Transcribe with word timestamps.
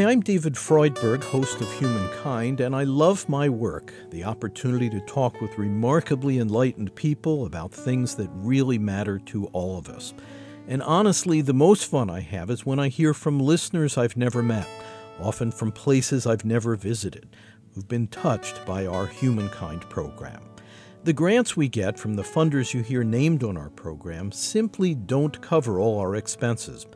Hi, 0.00 0.10
I'm 0.10 0.20
David 0.20 0.54
Freudberg, 0.54 1.22
host 1.22 1.60
of 1.60 1.70
Humankind, 1.74 2.60
and 2.60 2.74
I 2.74 2.84
love 2.84 3.28
my 3.28 3.50
work 3.50 3.92
the 4.08 4.24
opportunity 4.24 4.88
to 4.88 5.00
talk 5.00 5.42
with 5.42 5.58
remarkably 5.58 6.38
enlightened 6.38 6.94
people 6.94 7.44
about 7.44 7.70
things 7.70 8.14
that 8.14 8.30
really 8.32 8.78
matter 8.78 9.18
to 9.18 9.48
all 9.48 9.76
of 9.76 9.90
us. 9.90 10.14
And 10.66 10.82
honestly, 10.82 11.42
the 11.42 11.52
most 11.52 11.84
fun 11.84 12.08
I 12.08 12.20
have 12.20 12.48
is 12.48 12.64
when 12.64 12.78
I 12.78 12.88
hear 12.88 13.12
from 13.12 13.38
listeners 13.38 13.98
I've 13.98 14.16
never 14.16 14.42
met, 14.42 14.66
often 15.20 15.52
from 15.52 15.70
places 15.70 16.26
I've 16.26 16.46
never 16.46 16.76
visited, 16.76 17.36
who've 17.74 17.86
been 17.86 18.06
touched 18.06 18.64
by 18.64 18.86
our 18.86 19.06
Humankind 19.06 19.82
program. 19.90 20.40
The 21.04 21.12
grants 21.12 21.58
we 21.58 21.68
get 21.68 21.98
from 21.98 22.14
the 22.14 22.22
funders 22.22 22.72
you 22.72 22.82
hear 22.82 23.04
named 23.04 23.44
on 23.44 23.58
our 23.58 23.68
program 23.68 24.32
simply 24.32 24.94
don't 24.94 25.42
cover 25.42 25.78
all 25.78 25.98
our 25.98 26.16
expenses. 26.16 26.86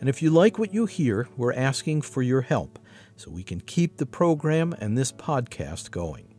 And 0.00 0.08
if 0.08 0.22
you 0.22 0.30
like 0.30 0.58
what 0.58 0.72
you 0.72 0.86
hear, 0.86 1.28
we're 1.36 1.52
asking 1.52 2.02
for 2.02 2.22
your 2.22 2.42
help 2.42 2.78
so 3.16 3.30
we 3.30 3.42
can 3.42 3.60
keep 3.60 3.96
the 3.96 4.06
program 4.06 4.74
and 4.80 4.96
this 4.96 5.10
podcast 5.10 5.90
going. 5.90 6.34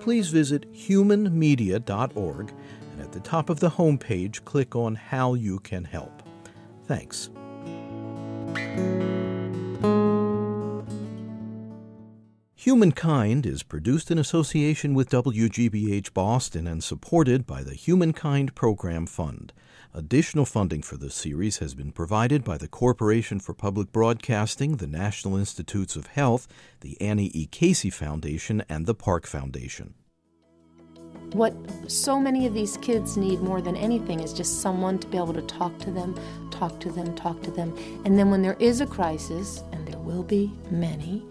Please 0.00 0.28
visit 0.28 0.72
humanmedia.org 0.72 2.52
and 2.92 3.00
at 3.00 3.12
the 3.12 3.20
top 3.20 3.50
of 3.50 3.60
the 3.60 3.70
homepage, 3.70 4.44
click 4.44 4.74
on 4.76 4.94
How 4.94 5.34
You 5.34 5.58
Can 5.60 5.84
Help. 5.84 6.22
Thanks. 6.86 7.30
Humankind 12.54 13.46
is 13.46 13.62
produced 13.62 14.10
in 14.10 14.18
association 14.18 14.94
with 14.94 15.10
WGBH 15.10 16.14
Boston 16.14 16.66
and 16.66 16.82
supported 16.82 17.46
by 17.46 17.62
the 17.62 17.74
Humankind 17.74 18.54
Program 18.54 19.06
Fund. 19.06 19.52
Additional 19.96 20.44
funding 20.44 20.82
for 20.82 20.96
this 20.96 21.14
series 21.14 21.58
has 21.58 21.72
been 21.72 21.92
provided 21.92 22.42
by 22.42 22.58
the 22.58 22.66
Corporation 22.66 23.38
for 23.38 23.54
Public 23.54 23.92
Broadcasting, 23.92 24.78
the 24.78 24.88
National 24.88 25.36
Institutes 25.36 25.94
of 25.94 26.08
Health, 26.08 26.48
the 26.80 27.00
Annie 27.00 27.30
E. 27.32 27.46
Casey 27.46 27.90
Foundation, 27.90 28.64
and 28.68 28.86
the 28.86 28.94
Park 28.94 29.24
Foundation. 29.24 29.94
What 31.30 31.54
so 31.88 32.18
many 32.18 32.44
of 32.44 32.54
these 32.54 32.76
kids 32.78 33.16
need 33.16 33.38
more 33.38 33.62
than 33.62 33.76
anything 33.76 34.18
is 34.18 34.32
just 34.32 34.60
someone 34.60 34.98
to 34.98 35.06
be 35.06 35.16
able 35.16 35.32
to 35.34 35.42
talk 35.42 35.78
to 35.78 35.92
them, 35.92 36.18
talk 36.50 36.80
to 36.80 36.90
them, 36.90 37.14
talk 37.14 37.40
to 37.42 37.52
them. 37.52 37.72
And 38.04 38.18
then 38.18 38.32
when 38.32 38.42
there 38.42 38.56
is 38.58 38.80
a 38.80 38.86
crisis, 38.86 39.62
and 39.70 39.86
there 39.86 40.00
will 40.00 40.24
be 40.24 40.52
many, 40.72 41.24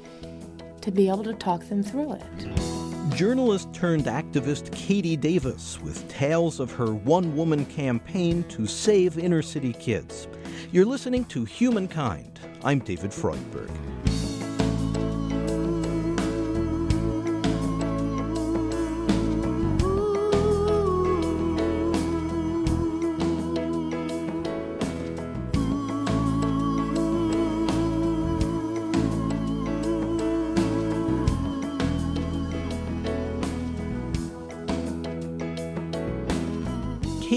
to 0.80 0.90
be 0.90 1.10
able 1.10 1.26
to 1.26 1.34
talk 1.34 1.68
them 1.68 1.84
through 1.84 2.14
it. 2.14 2.83
Journalist 3.16 3.72
turned 3.74 4.06
activist 4.06 4.72
Katie 4.72 5.16
Davis 5.16 5.80
with 5.82 6.08
tales 6.10 6.60
of 6.60 6.72
her 6.72 6.96
one 6.96 7.36
woman 7.36 7.64
campaign 7.66 8.44
to 8.46 8.66
save 8.66 9.20
inner 9.20 9.44
city 9.44 9.72
kids. 9.74 10.28
You're 10.72 10.86
listening 10.86 11.26
to 11.26 11.46
Humankind. 11.46 12.40
I'm 12.64 12.80
David 12.80 13.12
Freudberg. 13.12 13.70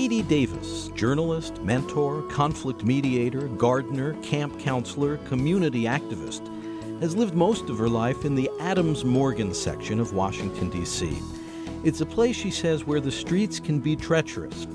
Katie 0.06 0.22
Davis, 0.22 0.86
journalist, 0.94 1.60
mentor, 1.62 2.22
conflict 2.28 2.84
mediator, 2.84 3.48
gardener, 3.48 4.14
camp 4.22 4.56
counselor, 4.60 5.16
community 5.26 5.82
activist, 5.82 6.46
has 7.00 7.16
lived 7.16 7.34
most 7.34 7.68
of 7.68 7.76
her 7.76 7.88
life 7.88 8.24
in 8.24 8.36
the 8.36 8.48
Adams 8.60 9.04
Morgan 9.04 9.52
section 9.52 9.98
of 9.98 10.12
Washington, 10.12 10.70
D.C. 10.70 11.18
It's 11.82 12.02
a 12.02 12.06
place, 12.06 12.36
she 12.36 12.52
says, 12.52 12.84
where 12.84 13.00
the 13.00 13.10
streets 13.10 13.58
can 13.58 13.80
be 13.80 13.96
treacherous. 13.96 14.68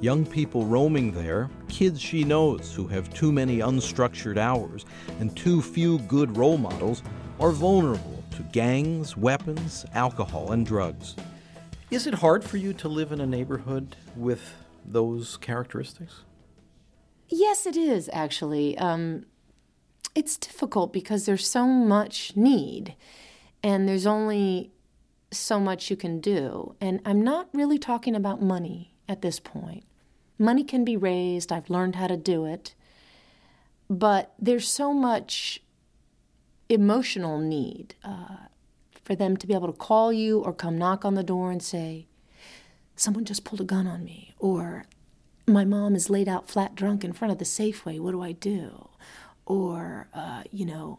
Young 0.00 0.24
people 0.24 0.64
roaming 0.64 1.12
there, 1.12 1.50
kids 1.68 2.00
she 2.00 2.24
knows 2.24 2.72
who 2.72 2.86
have 2.86 3.12
too 3.12 3.30
many 3.30 3.58
unstructured 3.58 4.38
hours 4.38 4.86
and 5.20 5.36
too 5.36 5.60
few 5.60 5.98
good 5.98 6.34
role 6.34 6.56
models, 6.56 7.02
are 7.38 7.52
vulnerable 7.52 8.24
to 8.30 8.42
gangs, 8.52 9.18
weapons, 9.18 9.84
alcohol, 9.92 10.52
and 10.52 10.64
drugs. 10.64 11.14
Is 11.90 12.06
it 12.06 12.14
hard 12.14 12.42
for 12.42 12.56
you 12.56 12.72
to 12.72 12.88
live 12.88 13.12
in 13.12 13.20
a 13.20 13.26
neighborhood 13.26 13.94
with 14.16 14.54
those 14.92 15.36
characteristics? 15.36 16.24
Yes, 17.28 17.66
it 17.66 17.76
is 17.76 18.08
actually. 18.12 18.76
Um, 18.78 19.26
it's 20.14 20.36
difficult 20.36 20.92
because 20.92 21.26
there's 21.26 21.46
so 21.46 21.66
much 21.66 22.34
need 22.34 22.96
and 23.62 23.88
there's 23.88 24.06
only 24.06 24.72
so 25.30 25.60
much 25.60 25.90
you 25.90 25.96
can 25.96 26.20
do. 26.20 26.74
And 26.80 27.00
I'm 27.04 27.22
not 27.22 27.48
really 27.52 27.78
talking 27.78 28.14
about 28.14 28.42
money 28.42 28.94
at 29.08 29.22
this 29.22 29.38
point. 29.38 29.84
Money 30.38 30.64
can 30.64 30.84
be 30.84 30.96
raised, 30.96 31.52
I've 31.52 31.70
learned 31.70 31.96
how 31.96 32.06
to 32.06 32.16
do 32.16 32.44
it. 32.46 32.74
But 33.90 34.34
there's 34.38 34.68
so 34.68 34.92
much 34.92 35.62
emotional 36.68 37.38
need 37.38 37.94
uh, 38.04 38.46
for 39.04 39.14
them 39.14 39.36
to 39.36 39.46
be 39.46 39.54
able 39.54 39.72
to 39.72 39.78
call 39.78 40.12
you 40.12 40.40
or 40.40 40.52
come 40.52 40.76
knock 40.76 41.04
on 41.04 41.14
the 41.14 41.22
door 41.22 41.50
and 41.50 41.62
say, 41.62 42.06
someone 42.98 43.24
just 43.24 43.44
pulled 43.44 43.60
a 43.60 43.64
gun 43.64 43.86
on 43.86 44.04
me, 44.04 44.34
or 44.38 44.84
my 45.46 45.64
mom 45.64 45.94
is 45.94 46.10
laid 46.10 46.28
out 46.28 46.48
flat 46.48 46.74
drunk 46.74 47.04
in 47.04 47.12
front 47.12 47.32
of 47.32 47.38
the 47.38 47.44
Safeway. 47.44 47.98
What 47.98 48.12
do 48.12 48.22
I 48.22 48.32
do? 48.32 48.88
Or, 49.46 50.08
uh, 50.12 50.42
you 50.50 50.66
know, 50.66 50.98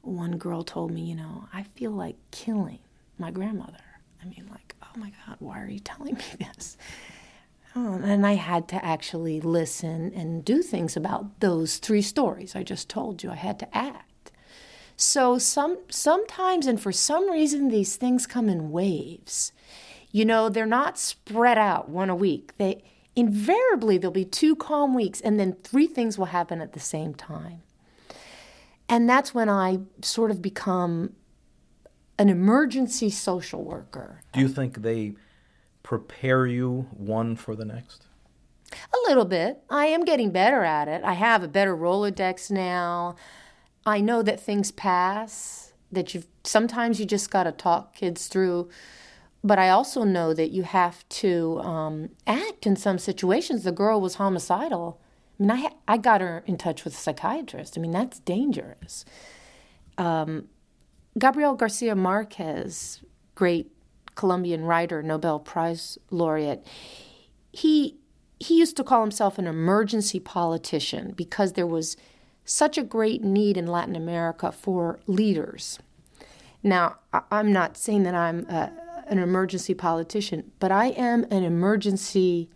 one 0.00 0.38
girl 0.38 0.64
told 0.64 0.90
me, 0.90 1.02
you 1.02 1.14
know, 1.14 1.48
I 1.52 1.64
feel 1.74 1.90
like 1.90 2.16
killing 2.30 2.78
my 3.18 3.30
grandmother. 3.30 3.76
I 4.22 4.24
mean, 4.24 4.48
like, 4.50 4.74
oh 4.82 4.98
my 4.98 5.12
God, 5.26 5.36
why 5.40 5.60
are 5.60 5.68
you 5.68 5.80
telling 5.80 6.14
me 6.14 6.24
this? 6.38 6.76
Oh, 7.74 7.94
and 7.94 8.26
I 8.26 8.34
had 8.34 8.68
to 8.68 8.84
actually 8.84 9.40
listen 9.40 10.12
and 10.14 10.44
do 10.44 10.62
things 10.62 10.96
about 10.96 11.40
those 11.40 11.78
three 11.78 12.02
stories 12.02 12.54
I 12.54 12.62
just 12.62 12.88
told 12.88 13.22
you. 13.22 13.30
I 13.30 13.36
had 13.36 13.58
to 13.60 13.76
act. 13.76 14.30
So 14.96 15.38
some 15.38 15.78
sometimes 15.88 16.66
and 16.66 16.80
for 16.80 16.92
some 16.92 17.30
reason 17.30 17.68
these 17.68 17.96
things 17.96 18.26
come 18.26 18.48
in 18.48 18.70
waves. 18.70 19.52
You 20.12 20.24
know, 20.26 20.48
they're 20.48 20.66
not 20.66 20.98
spread 20.98 21.58
out 21.58 21.88
one 21.88 22.10
a 22.10 22.14
week. 22.14 22.52
They 22.58 22.84
invariably 23.16 23.98
there'll 23.98 24.12
be 24.12 24.24
two 24.24 24.54
calm 24.56 24.94
weeks 24.94 25.20
and 25.20 25.38
then 25.40 25.56
three 25.64 25.86
things 25.86 26.18
will 26.18 26.26
happen 26.26 26.60
at 26.60 26.72
the 26.72 26.80
same 26.80 27.14
time. 27.14 27.62
And 28.88 29.08
that's 29.08 29.34
when 29.34 29.48
I 29.48 29.80
sort 30.02 30.30
of 30.30 30.42
become 30.42 31.14
an 32.18 32.28
emergency 32.28 33.10
social 33.10 33.64
worker. 33.64 34.20
Do 34.32 34.40
you 34.40 34.48
think 34.48 34.82
they 34.82 35.14
prepare 35.82 36.46
you 36.46 36.86
one 36.90 37.36
for 37.36 37.56
the 37.56 37.64
next? 37.64 38.06
A 38.72 39.08
little 39.08 39.24
bit. 39.24 39.62
I 39.68 39.86
am 39.86 40.04
getting 40.04 40.30
better 40.30 40.62
at 40.62 40.88
it. 40.88 41.02
I 41.04 41.14
have 41.14 41.42
a 41.42 41.48
better 41.48 41.76
Rolodex 41.76 42.50
now. 42.50 43.16
I 43.84 44.00
know 44.00 44.22
that 44.22 44.40
things 44.40 44.70
pass, 44.70 45.72
that 45.90 46.14
you 46.14 46.24
sometimes 46.44 47.00
you 47.00 47.06
just 47.06 47.30
got 47.30 47.44
to 47.44 47.52
talk 47.52 47.94
kids 47.94 48.28
through 48.28 48.70
but 49.44 49.58
I 49.58 49.70
also 49.70 50.04
know 50.04 50.34
that 50.34 50.50
you 50.50 50.62
have 50.62 51.08
to 51.08 51.60
um, 51.60 52.10
act 52.26 52.66
in 52.66 52.76
some 52.76 52.98
situations. 52.98 53.64
The 53.64 53.72
girl 53.72 54.00
was 54.00 54.14
homicidal. 54.14 55.00
I 55.38 55.42
mean, 55.42 55.50
I, 55.50 55.70
I 55.88 55.96
got 55.96 56.20
her 56.20 56.44
in 56.46 56.56
touch 56.56 56.84
with 56.84 56.94
a 56.94 56.96
psychiatrist. 56.96 57.76
I 57.76 57.80
mean, 57.80 57.90
that's 57.90 58.20
dangerous. 58.20 59.04
Um, 59.98 60.48
Gabriel 61.18 61.54
Garcia 61.54 61.96
Marquez, 61.96 63.02
great 63.34 63.72
Colombian 64.14 64.64
writer, 64.64 65.02
Nobel 65.02 65.40
Prize 65.40 65.98
laureate, 66.10 66.64
he, 67.50 67.98
he 68.38 68.58
used 68.58 68.76
to 68.76 68.84
call 68.84 69.00
himself 69.00 69.38
an 69.38 69.46
emergency 69.46 70.20
politician 70.20 71.12
because 71.16 71.54
there 71.54 71.66
was 71.66 71.96
such 72.44 72.78
a 72.78 72.82
great 72.82 73.22
need 73.22 73.56
in 73.56 73.66
Latin 73.66 73.96
America 73.96 74.52
for 74.52 75.00
leaders. 75.06 75.78
Now, 76.62 76.96
I'm 77.30 77.52
not 77.52 77.76
saying 77.76 78.04
that 78.04 78.14
I'm 78.14 78.46
an 79.08 79.18
emergency 79.18 79.74
politician, 79.74 80.52
but 80.58 80.72
I 80.72 80.86
am 80.86 81.24
an 81.30 81.44
emergency 81.44 82.48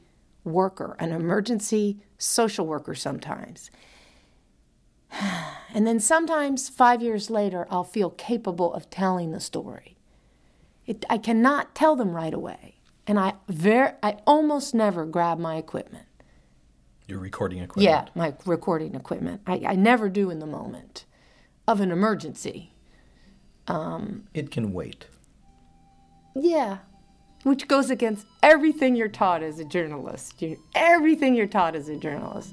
worker, 0.44 0.96
an 0.98 1.12
emergency 1.12 1.98
social 2.18 2.66
worker 2.66 2.94
sometimes. 2.94 3.70
And 5.74 5.86
then 5.86 6.00
sometimes, 6.00 6.70
five 6.70 7.02
years 7.02 7.28
later, 7.28 7.66
I'll 7.68 7.84
feel 7.84 8.08
capable 8.08 8.72
of 8.72 8.88
telling 8.88 9.32
the 9.32 9.40
story. 9.40 9.98
It, 10.86 11.04
I 11.10 11.18
cannot 11.18 11.74
tell 11.74 11.96
them 11.96 12.12
right 12.12 12.32
away, 12.32 12.76
and 13.06 13.18
I 13.18 13.34
very, 13.46 13.90
I 14.02 14.16
almost 14.26 14.74
never 14.74 15.04
grab 15.04 15.38
my 15.38 15.56
equipment. 15.56 16.06
Your 17.08 17.18
recording 17.18 17.58
equipment. 17.58 17.84
Yeah, 17.84 18.06
my 18.14 18.34
recording 18.46 18.94
equipment. 18.94 19.42
I, 19.46 19.64
I 19.66 19.74
never 19.74 20.08
do 20.08 20.30
in 20.30 20.38
the 20.38 20.46
moment 20.46 21.04
of 21.68 21.80
an 21.80 21.90
emergency. 21.90 22.72
Um, 23.68 24.28
it 24.32 24.50
can 24.50 24.72
wait. 24.72 25.08
Yeah. 26.38 26.78
Which 27.44 27.66
goes 27.66 27.88
against 27.88 28.26
everything 28.42 28.94
you're 28.94 29.08
taught 29.08 29.42
as 29.42 29.58
a 29.58 29.64
journalist. 29.64 30.42
Everything 30.74 31.34
you're 31.34 31.46
taught 31.46 31.74
as 31.74 31.88
a 31.88 31.96
journalist. 31.96 32.52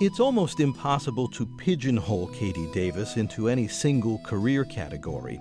It's 0.00 0.20
almost 0.20 0.60
impossible 0.60 1.28
to 1.28 1.46
pigeonhole 1.46 2.28
Katie 2.28 2.70
Davis 2.72 3.16
into 3.16 3.48
any 3.48 3.66
single 3.68 4.18
career 4.18 4.64
category. 4.64 5.40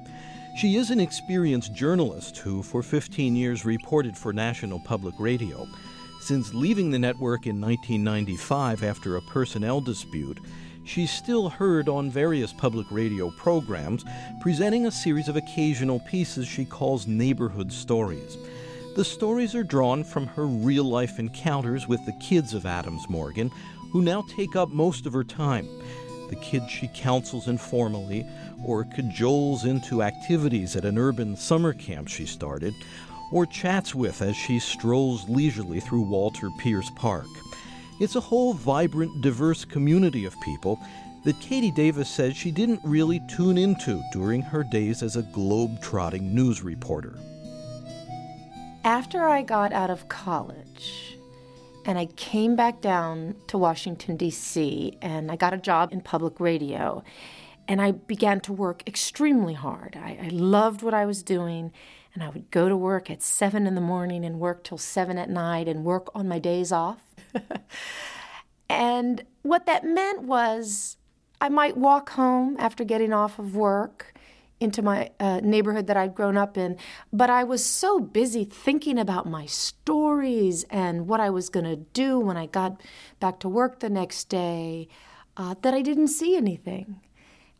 She 0.57 0.75
is 0.77 0.89
an 0.89 0.99
experienced 0.99 1.75
journalist 1.75 2.39
who, 2.39 2.63
for 2.63 2.81
15 2.81 3.35
years, 3.35 3.63
reported 3.63 4.17
for 4.17 4.33
National 4.33 4.79
Public 4.79 5.13
Radio. 5.19 5.67
Since 6.19 6.51
leaving 6.51 6.89
the 6.89 6.97
network 6.97 7.45
in 7.45 7.61
1995 7.61 8.83
after 8.83 9.15
a 9.15 9.21
personnel 9.21 9.81
dispute, 9.81 10.39
she's 10.83 11.11
still 11.11 11.47
heard 11.47 11.87
on 11.87 12.09
various 12.09 12.53
public 12.53 12.87
radio 12.89 13.29
programs, 13.29 14.03
presenting 14.41 14.87
a 14.87 14.91
series 14.91 15.27
of 15.27 15.35
occasional 15.35 15.99
pieces 15.99 16.47
she 16.47 16.65
calls 16.65 17.05
neighborhood 17.05 17.71
stories. 17.71 18.35
The 18.95 19.05
stories 19.05 19.53
are 19.53 19.63
drawn 19.63 20.03
from 20.03 20.25
her 20.25 20.47
real 20.47 20.85
life 20.85 21.19
encounters 21.19 21.87
with 21.87 22.03
the 22.07 22.13
kids 22.13 22.55
of 22.55 22.65
Adams 22.65 23.07
Morgan, 23.09 23.51
who 23.91 24.01
now 24.01 24.25
take 24.35 24.55
up 24.55 24.69
most 24.69 25.05
of 25.05 25.13
her 25.13 25.23
time. 25.23 25.69
The 26.29 26.35
kids 26.35 26.69
she 26.69 26.89
counsels 26.93 27.47
informally 27.47 28.25
or 28.65 28.83
cajoles 28.83 29.65
into 29.65 30.03
activities 30.03 30.75
at 30.75 30.85
an 30.85 30.97
urban 30.97 31.35
summer 31.35 31.73
camp 31.73 32.07
she 32.07 32.25
started, 32.25 32.73
or 33.31 33.45
chats 33.45 33.93
with 33.93 34.21
as 34.21 34.35
she 34.35 34.59
strolls 34.59 35.27
leisurely 35.29 35.79
through 35.79 36.01
Walter 36.01 36.49
Pierce 36.59 36.89
Park. 36.95 37.27
It's 37.99 38.15
a 38.15 38.21
whole 38.21 38.53
vibrant, 38.53 39.21
diverse 39.21 39.65
community 39.65 40.25
of 40.25 40.39
people 40.41 40.79
that 41.23 41.39
Katie 41.41 41.71
Davis 41.71 42.09
says 42.09 42.37
she 42.37 42.51
didn't 42.51 42.79
really 42.83 43.21
tune 43.27 43.57
into 43.57 44.01
during 44.13 44.41
her 44.41 44.63
days 44.63 45.03
as 45.03 45.15
a 45.15 45.23
globe-trotting 45.23 46.33
news 46.33 46.63
reporter. 46.63 47.17
After 48.83 49.27
I 49.27 49.41
got 49.41 49.73
out 49.73 49.89
of 49.89 50.07
college, 50.07 51.16
and 51.87 51.97
I 51.97 52.07
came 52.17 52.57
back 52.57 52.81
down 52.81 53.35
to 53.47 53.57
Washington, 53.57 54.17
D.C., 54.17 54.97
and 55.01 55.31
I 55.31 55.37
got 55.37 55.53
a 55.53 55.57
job 55.57 55.93
in 55.93 56.01
public 56.01 56.37
radio. 56.41 57.01
And 57.65 57.81
I 57.81 57.91
began 57.91 58.41
to 58.41 58.53
work 58.53 58.83
extremely 58.85 59.53
hard. 59.53 59.97
I, 59.97 60.19
I, 60.21 60.27
loved 60.29 60.81
what 60.81 60.93
I 60.93 61.05
was 61.05 61.23
doing, 61.23 61.71
and 62.13 62.21
I 62.21 62.29
would 62.29 62.51
go 62.51 62.67
to 62.67 62.75
work 62.75 63.09
at 63.09 63.23
seven 63.23 63.65
in 63.65 63.75
the 63.75 63.81
morning 63.81 64.25
and 64.25 64.37
work 64.37 64.65
till 64.65 64.77
seven 64.77 65.17
at 65.17 65.29
night 65.29 65.69
and 65.69 65.85
work 65.85 66.09
on 66.13 66.27
my 66.27 66.39
days 66.39 66.73
off. 66.73 66.99
and 68.69 69.23
what 69.43 69.65
that 69.65 69.85
meant 69.85 70.23
was 70.23 70.97
I 71.39 71.47
might 71.47 71.77
walk 71.77 72.09
home 72.11 72.57
after 72.59 72.83
getting 72.83 73.13
off 73.13 73.39
of 73.39 73.55
work 73.55 74.13
into 74.59 74.81
my 74.81 75.11
uh, 75.19 75.39
neighborhood 75.43 75.87
that 75.87 75.97
I'd 75.97 76.15
grown 76.15 76.35
up 76.37 76.57
in, 76.57 76.77
but 77.13 77.29
I 77.29 77.43
was 77.43 77.63
so 77.63 77.99
busy 77.99 78.43
thinking 78.43 78.97
about 78.97 79.27
my 79.27 79.45
stories 79.45 80.65
and 80.69 81.07
what 81.07 81.19
I 81.19 81.29
was 81.29 81.49
going 81.49 81.65
to 81.65 81.75
do 81.75 82.19
when 82.19 82.37
I 82.37 82.47
got 82.47 82.81
back 83.19 83.39
to 83.41 83.49
work 83.49 83.79
the 83.79 83.89
next 83.89 84.29
day 84.29 84.87
uh, 85.35 85.55
that 85.61 85.73
I 85.73 85.81
didn't 85.81 86.07
see 86.07 86.35
anything. 86.35 87.01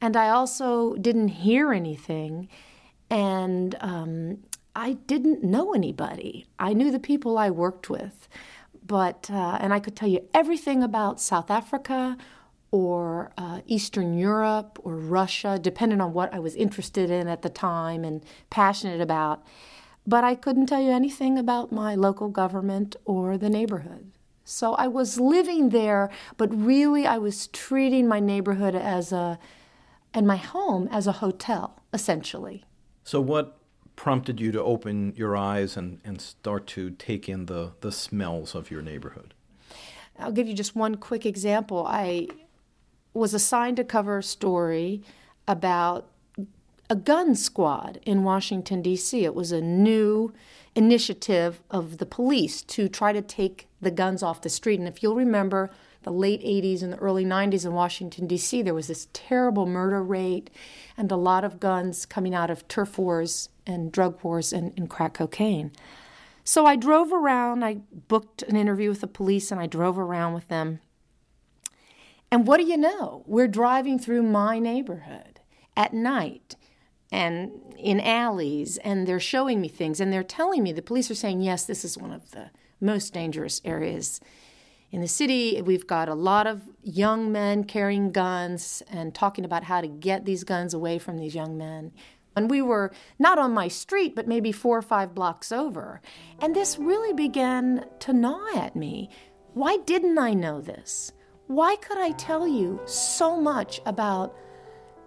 And 0.02 0.16
I 0.18 0.30
also 0.30 0.96
didn't 0.96 1.30
hear 1.30 1.72
anything. 1.72 2.50
And 3.10 3.76
um, 3.80 4.40
I 4.76 4.94
didn't 4.94 5.44
know 5.44 5.74
anybody. 5.74 6.48
I 6.60 6.74
knew 6.74 6.92
the 6.92 7.00
people 7.00 7.38
I 7.38 7.50
worked 7.50 7.90
with. 7.90 8.28
But, 8.86 9.30
uh, 9.32 9.58
and 9.60 9.74
I 9.74 9.80
could 9.80 9.96
tell 9.96 10.08
you 10.08 10.28
everything 10.34 10.82
about 10.82 11.20
South 11.20 11.52
Africa 11.52 12.18
or 12.72 13.32
uh, 13.38 13.62
Eastern 13.66 14.18
Europe 14.18 14.80
or 14.84 14.96
Russia, 14.96 15.58
depending 15.62 16.02
on 16.02 16.14
what 16.14 16.34
I 16.34 16.40
was 16.40 16.56
interested 16.56 17.10
in 17.10 17.28
at 17.28 17.42
the 17.42 17.50
time 17.50 18.04
and 18.04 18.24
passionate 18.50 19.02
about. 19.02 19.46
But 20.06 20.24
I 20.24 20.36
couldn't 20.36 20.68
tell 20.68 20.82
you 20.82 20.92
anything 20.92 21.38
about 21.38 21.72
my 21.72 21.96
local 21.96 22.30
government 22.30 22.96
or 23.06 23.38
the 23.38 23.50
neighborhood. 23.50 24.12
So 24.44 24.76
I 24.76 24.88
was 24.88 25.20
living 25.20 25.70
there, 25.70 26.10
but 26.38 26.50
really 26.56 27.06
I 27.06 27.18
was 27.18 27.48
treating 27.48 28.08
my 28.08 28.22
neighborhood 28.22 28.76
as 28.76 29.12
a, 29.12 29.38
and 30.14 30.26
my 30.26 30.38
home 30.38 30.88
as 30.90 31.06
a 31.06 31.14
hotel, 31.14 31.82
essentially. 31.92 32.64
So, 33.04 33.20
what 33.20 33.58
prompted 33.98 34.40
you 34.40 34.54
to 34.54 34.64
open 34.64 35.14
your 35.18 35.36
eyes 35.36 35.76
and, 35.76 36.00
and 36.06 36.22
start 36.22 36.68
to 36.68 36.92
take 36.92 37.28
in 37.28 37.48
the, 37.48 37.74
the 37.82 37.92
smells 37.92 38.56
of 38.56 38.72
your 38.72 38.82
neighborhood? 38.82 39.34
I'll 40.18 40.32
give 40.32 40.48
you 40.48 40.54
just 40.54 40.76
one 40.76 40.96
quick 40.96 41.26
example. 41.26 41.86
I 41.86 42.28
was 43.14 43.34
assigned 43.34 43.78
to 43.78 43.84
cover 43.84 44.20
a 44.20 44.24
story 44.24 45.02
about 45.48 46.10
a 46.90 46.96
gun 46.96 47.36
squad 47.36 48.00
in 48.06 48.24
Washington, 48.24 48.82
D.C. 48.82 49.24
It 49.24 49.36
was 49.36 49.52
a 49.52 49.62
new 49.62 50.34
initiative 50.76 51.62
of 51.70 51.98
the 51.98 52.06
police 52.06 52.62
to 52.62 52.88
try 52.88 53.12
to 53.12 53.22
take 53.22 53.68
the 53.82 53.92
guns 53.92 54.24
off 54.24 54.42
the 54.42 54.50
street. 54.50 54.80
And 54.80 54.88
if 54.88 55.02
you'll 55.02 55.16
remember, 55.16 55.70
the 56.04 56.12
late 56.12 56.42
80s 56.42 56.84
and 56.84 56.94
the 56.94 56.98
early 56.98 57.26
90s 57.26 57.66
in 57.66 57.74
Washington, 57.74 58.28
D.C., 58.28 58.62
there 58.62 58.74
was 58.74 58.88
this 58.88 59.10
terrible 59.12 59.66
murder 59.66 60.02
rate 60.02 60.50
and 60.96 61.12
a 61.12 61.18
lot 61.18 61.44
of 61.44 61.60
guns 61.60 62.06
coming 62.06 62.34
out 62.34 62.50
of 62.50 62.68
turf 62.68 62.98
wars 62.98 63.50
and 63.66 63.92
drug 63.92 64.24
wars 64.24 64.54
and, 64.54 64.72
and 64.78 64.90
crack 64.90 65.16
cocaine. 65.16 65.72
So 66.46 66.66
I 66.66 66.78
drove 66.78 67.12
around, 67.12 67.66
I 67.66 67.80
booked 68.08 68.42
an 68.44 68.56
interview 68.56 68.88
with 68.88 69.02
the 69.02 69.08
police, 69.08 69.52
and 69.52 69.60
I 69.60 69.68
drove 69.68 70.00
around 70.00 70.34
with 70.34 70.48
them 70.48 70.80
and 72.32 72.48
what 72.48 72.58
do 72.58 72.66
you 72.66 72.78
know? 72.78 73.24
We're 73.26 73.48
driving 73.48 74.00
through 74.00 74.24
my 74.24 74.60
neighborhood 74.60 75.40
at 75.76 75.94
night 75.94 76.56
and 77.12 77.52
in 77.78 78.00
alleys, 78.02 78.78
and 78.80 79.08
they're 79.08 79.20
showing 79.20 79.62
me 79.62 79.68
things, 79.68 80.00
and 80.00 80.12
they're 80.12 80.24
telling 80.24 80.64
me 80.64 80.72
the 80.72 80.82
police 80.82 81.10
are 81.10 81.16
saying, 81.16 81.42
yes, 81.42 81.66
this 81.66 81.86
is 81.86 81.98
one 81.98 82.12
of 82.12 82.32
the 82.32 82.50
most 82.82 83.14
dangerous 83.14 83.62
areas 83.64 84.20
in 84.92 85.02
the 85.02 85.08
city. 85.08 85.62
We've 85.62 85.88
got 85.88 86.10
a 86.10 86.16
lot 86.16 86.48
of 86.48 86.64
young 86.84 87.32
men 87.32 87.64
carrying 87.64 88.12
guns 88.12 88.84
and 88.90 89.14
talking 89.14 89.46
about 89.46 89.64
how 89.64 89.82
to 89.82 89.88
get 89.88 90.26
these 90.26 90.44
guns 90.44 90.74
away 90.74 91.00
from 91.00 91.18
these 91.18 91.36
young 91.36 91.58
men. 91.58 91.92
And 92.36 92.50
we 92.50 92.62
were 92.62 92.92
not 93.18 93.40
on 93.40 93.54
my 93.54 93.68
street, 93.68 94.16
but 94.16 94.28
maybe 94.28 94.52
four 94.52 94.78
or 94.78 94.84
five 94.84 95.16
blocks 95.16 95.52
over. 95.52 96.02
And 96.40 96.56
this 96.56 96.78
really 96.78 97.14
began 97.14 97.86
to 98.00 98.14
gnaw 98.14 98.48
at 98.56 98.76
me. 98.76 99.10
Why 99.54 99.78
didn't 99.78 100.20
I 100.20 100.34
know 100.34 100.62
this? 100.62 101.12
Why 101.48 101.78
could 101.78 101.98
I 101.98 102.12
tell 102.12 102.46
you 102.46 102.82
so 102.86 103.40
much 103.40 103.80
about 103.86 104.36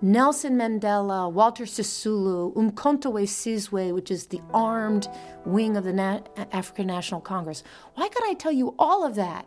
Nelson 0.01 0.57
Mandela, 0.57 1.31
Walter 1.31 1.65
Sisulu, 1.65 2.55
Umkhonto 2.55 3.13
we 3.13 3.27
Sizwe, 3.27 3.93
which 3.93 4.11
is 4.11 4.29
the 4.29 4.41
armed 4.55 5.07
wing 5.45 5.77
of 5.77 5.85
the 5.85 5.93
Na- 5.93 6.21
African 6.51 6.87
National 6.87 7.21
Congress? 7.21 7.63
Why 7.95 8.09
could 8.09 8.25
I 8.25 8.33
tell 8.33 8.53
you 8.53 8.75
all 8.79 9.05
of 9.05 9.17
that 9.17 9.47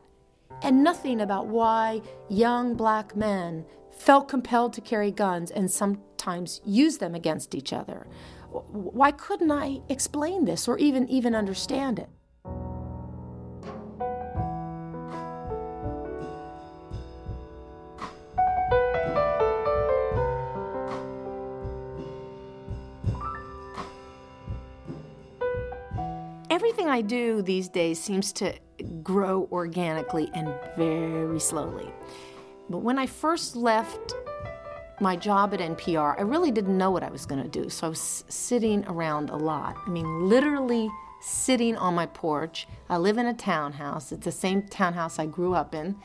and 0.62 0.84
nothing 0.84 1.20
about 1.20 1.48
why 1.48 2.04
young 2.30 2.76
black 2.76 3.16
men 3.16 3.66
felt 3.92 4.28
compelled 4.28 4.74
to 4.74 4.82
carry 4.82 5.10
guns 5.10 5.50
and 5.50 5.72
sometimes 5.72 6.62
use 6.64 7.00
them 7.00 7.16
against 7.16 7.56
each 7.56 7.74
other? 7.74 8.06
Why 8.52 9.10
couldn't 9.10 9.52
I 9.52 9.82
explain 9.90 10.46
this 10.46 10.68
or 10.68 10.78
even 10.78 11.10
even 11.10 11.34
understand 11.34 11.98
it? 11.98 12.10
Everything 26.64 26.88
I 26.88 27.02
do 27.02 27.42
these 27.42 27.68
days 27.68 28.00
seems 28.00 28.32
to 28.32 28.54
grow 29.04 29.50
organically 29.52 30.32
and 30.34 30.48
very 30.78 31.38
slowly. 31.38 31.94
But 32.70 32.78
when 32.78 32.98
I 32.98 33.06
first 33.06 33.58
left 33.58 34.14
my 35.02 35.18
job 35.18 35.54
at 35.54 35.60
NPR, 35.60 36.18
I 36.18 36.22
really 36.22 36.52
didn't 36.52 36.78
know 36.78 36.90
what 36.90 37.04
I 37.04 37.10
was 37.10 37.26
going 37.26 37.44
to 37.44 37.50
do. 37.50 37.70
So 37.70 37.88
I 37.88 37.90
was 37.90 38.24
sitting 38.30 38.86
around 38.88 39.30
a 39.30 39.36
lot. 39.36 39.76
I 39.86 39.90
mean, 39.90 40.30
literally 40.30 40.90
sitting 41.20 41.76
on 41.76 41.96
my 41.96 42.06
porch. 42.06 42.66
I 42.88 42.96
live 42.96 43.18
in 43.18 43.26
a 43.26 43.34
townhouse. 43.34 44.14
It's 44.14 44.24
the 44.24 44.32
same 44.32 44.62
townhouse 44.62 45.20
I 45.20 45.26
grew 45.26 45.54
up 45.54 45.76
in 45.76 45.98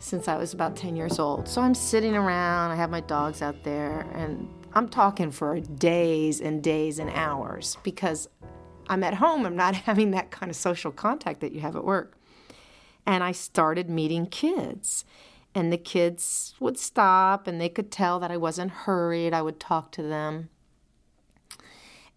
since 0.00 0.26
I 0.26 0.36
was 0.36 0.52
about 0.52 0.74
10 0.74 0.96
years 0.96 1.20
old. 1.20 1.46
So 1.46 1.60
I'm 1.60 1.74
sitting 1.74 2.16
around, 2.16 2.72
I 2.72 2.74
have 2.74 2.90
my 2.90 3.02
dogs 3.02 3.40
out 3.40 3.62
there, 3.62 4.04
and 4.16 4.48
I'm 4.74 4.88
talking 4.88 5.30
for 5.30 5.60
days 5.60 6.40
and 6.40 6.60
days 6.60 6.98
and 6.98 7.08
hours 7.10 7.76
because 7.84 8.28
I'm 8.90 9.04
at 9.04 9.14
home, 9.14 9.46
I'm 9.46 9.56
not 9.56 9.74
having 9.86 10.10
that 10.10 10.30
kind 10.30 10.50
of 10.50 10.56
social 10.56 10.92
contact 10.92 11.40
that 11.40 11.52
you 11.52 11.60
have 11.60 11.76
at 11.76 11.84
work. 11.84 12.18
And 13.06 13.24
I 13.24 13.32
started 13.32 13.88
meeting 13.88 14.26
kids. 14.26 15.06
And 15.52 15.72
the 15.72 15.78
kids 15.78 16.54
would 16.60 16.78
stop 16.78 17.48
and 17.48 17.60
they 17.60 17.68
could 17.68 17.90
tell 17.90 18.20
that 18.20 18.30
I 18.30 18.36
wasn't 18.36 18.70
hurried. 18.70 19.32
I 19.32 19.42
would 19.42 19.58
talk 19.58 19.90
to 19.92 20.02
them. 20.02 20.48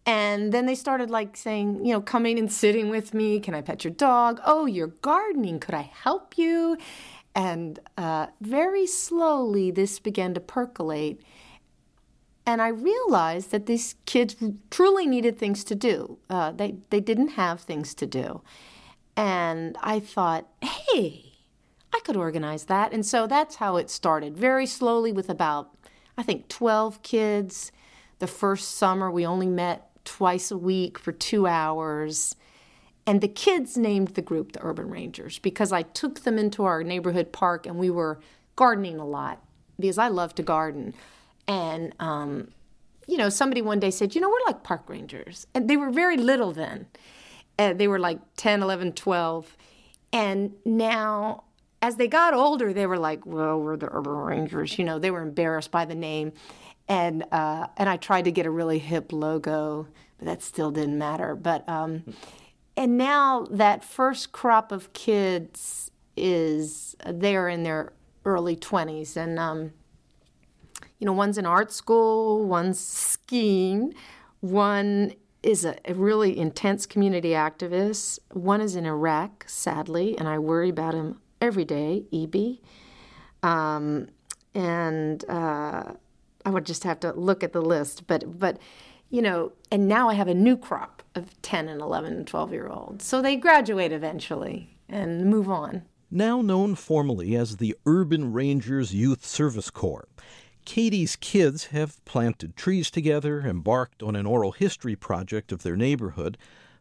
And 0.05 0.51
then 0.51 0.65
they 0.65 0.75
started 0.75 1.09
like 1.09 1.37
saying, 1.37 1.85
you 1.85 1.93
know, 1.93 2.01
coming 2.01 2.37
and 2.37 2.51
sitting 2.51 2.89
with 2.89 3.13
me. 3.13 3.39
Can 3.39 3.55
I 3.55 3.61
pet 3.61 3.83
your 3.83 3.93
dog? 3.93 4.39
Oh, 4.45 4.65
you're 4.65 4.87
gardening. 4.87 5.59
Could 5.59 5.73
I 5.73 5.89
help 5.93 6.37
you? 6.37 6.77
And 7.33 7.79
uh, 7.97 8.27
very 8.41 8.85
slowly, 8.85 9.71
this 9.71 9.99
began 9.99 10.33
to 10.35 10.39
percolate. 10.39 11.23
And 12.45 12.61
I 12.61 12.67
realized 12.67 13.51
that 13.51 13.65
these 13.67 13.95
kids 14.05 14.35
truly 14.69 15.05
needed 15.05 15.37
things 15.37 15.63
to 15.65 15.75
do. 15.75 16.17
Uh, 16.29 16.51
they, 16.51 16.75
they 16.89 16.99
didn't 16.99 17.29
have 17.29 17.61
things 17.61 17.93
to 17.95 18.05
do. 18.05 18.41
And 19.15 19.77
I 19.81 19.99
thought, 19.99 20.47
hey, 20.61 21.33
I 21.93 21.99
could 22.03 22.17
organize 22.17 22.65
that. 22.65 22.91
And 22.91 23.05
so 23.05 23.27
that's 23.27 23.55
how 23.55 23.77
it 23.77 23.89
started. 23.89 24.35
Very 24.35 24.65
slowly, 24.65 25.11
with 25.11 25.29
about, 25.29 25.75
I 26.17 26.23
think, 26.23 26.49
12 26.49 27.01
kids. 27.03 27.71
The 28.19 28.27
first 28.27 28.77
summer, 28.77 29.11
we 29.11 29.25
only 29.25 29.47
met 29.47 29.89
twice 30.03 30.51
a 30.51 30.57
week 30.57 30.97
for 30.97 31.11
two 31.11 31.47
hours. 31.47 32.35
And 33.05 33.21
the 33.21 33.27
kids 33.27 33.77
named 33.77 34.09
the 34.09 34.21
group 34.21 34.53
the 34.53 34.63
Urban 34.63 34.89
Rangers 34.89 35.39
because 35.39 35.71
I 35.71 35.81
took 35.81 36.21
them 36.21 36.37
into 36.37 36.63
our 36.63 36.83
neighborhood 36.83 37.31
park 37.31 37.65
and 37.65 37.77
we 37.77 37.89
were 37.89 38.19
gardening 38.55 38.97
a 38.97 39.05
lot 39.05 39.43
because 39.79 39.97
I 39.97 40.07
love 40.07 40.35
to 40.35 40.43
garden. 40.43 40.93
And, 41.47 41.93
um, 41.99 42.49
you 43.07 43.17
know, 43.17 43.29
somebody 43.29 43.61
one 43.61 43.79
day 43.79 43.91
said, 43.91 44.15
you 44.15 44.21
know, 44.21 44.29
we're 44.29 44.45
like 44.47 44.63
park 44.63 44.89
rangers. 44.89 45.45
And 45.53 45.69
they 45.69 45.77
were 45.77 45.91
very 45.91 46.17
little 46.17 46.51
then. 46.51 46.87
Uh, 47.59 47.73
they 47.73 47.87
were 47.87 47.99
like 47.99 48.19
10, 48.37 48.63
11, 48.63 48.93
12. 48.93 49.57
And 50.11 50.53
now 50.65 51.43
as 51.83 51.97
they 51.97 52.07
got 52.07 52.33
older, 52.33 52.71
they 52.71 52.87
were 52.87 52.97
like, 52.97 53.25
"Well, 53.25 53.59
we're 53.59 53.75
the 53.75 53.89
Urban 53.91 54.13
Rangers." 54.13 54.79
You 54.79 54.85
know, 54.85 54.99
they 54.99 55.11
were 55.11 55.21
embarrassed 55.21 55.69
by 55.69 55.83
the 55.83 55.95
name, 55.95 56.31
and 56.87 57.25
uh, 57.29 57.67
and 57.75 57.89
I 57.89 57.97
tried 57.97 58.23
to 58.23 58.31
get 58.31 58.45
a 58.45 58.49
really 58.49 58.79
hip 58.79 59.11
logo, 59.11 59.87
but 60.17 60.25
that 60.25 60.41
still 60.41 60.71
didn't 60.71 60.97
matter. 60.97 61.35
But 61.35 61.67
um, 61.67 62.05
and 62.77 62.97
now 62.97 63.45
that 63.51 63.83
first 63.83 64.31
crop 64.31 64.71
of 64.71 64.93
kids 64.93 65.91
is 66.15 66.95
they're 67.05 67.49
in 67.49 67.63
their 67.63 67.91
early 68.23 68.55
twenties, 68.55 69.17
and 69.17 69.37
um, 69.37 69.73
you 71.03 71.05
know, 71.05 71.11
one's 71.11 71.37
in 71.37 71.45
art 71.45 71.69
school, 71.69 72.45
one's 72.45 72.79
skiing, 72.79 73.93
one 74.39 75.13
is 75.41 75.65
a, 75.65 75.75
a, 75.83 75.93
really 75.93 76.39
intense 76.39 76.85
community 76.85 77.31
activist. 77.31 78.19
One 78.31 78.61
is 78.61 78.77
in 78.77 78.85
Iraq, 78.85 79.43
sadly, 79.45 80.17
and 80.17 80.29
I 80.29 80.39
worry 80.39 80.69
about 80.69 80.93
him 80.93 81.19
every 81.41 81.65
day, 81.65 82.05
EB. 82.13 82.59
Um, 83.45 84.07
and 84.55 85.29
uh, 85.29 85.91
I 86.45 86.49
would 86.49 86.65
just 86.65 86.85
have 86.85 87.01
to 87.01 87.11
look 87.11 87.43
at 87.43 87.51
the 87.51 87.61
list. 87.61 88.07
But, 88.07 88.39
but, 88.39 88.57
you 89.09 89.21
know, 89.21 89.51
and 89.69 89.89
now 89.89 90.07
I 90.07 90.13
have 90.13 90.29
a 90.29 90.33
new 90.33 90.55
crop 90.55 91.03
of 91.15 91.41
10 91.41 91.67
and 91.67 91.81
11 91.81 92.13
and 92.13 92.25
12 92.25 92.53
year 92.53 92.69
olds. 92.69 93.03
So 93.03 93.21
they 93.21 93.35
graduate 93.35 93.91
eventually 93.91 94.77
and 94.87 95.25
move 95.25 95.49
on. 95.49 95.83
Now 96.09 96.41
known 96.41 96.75
formally 96.75 97.35
as 97.35 97.57
the 97.57 97.75
Urban 97.85 98.31
Rangers 98.31 98.93
Youth 98.93 99.25
Service 99.25 99.69
Corps. 99.69 100.07
Katie's 100.65 101.15
kids 101.15 101.65
have 101.67 102.03
planted 102.05 102.55
trees 102.55 102.89
together, 102.89 103.41
embarked 103.41 104.01
on 104.01 104.15
an 104.15 104.25
oral 104.25 104.51
history 104.51 104.95
project 104.95 105.51
of 105.51 105.63
their 105.63 105.75
neighborhood, 105.75 106.37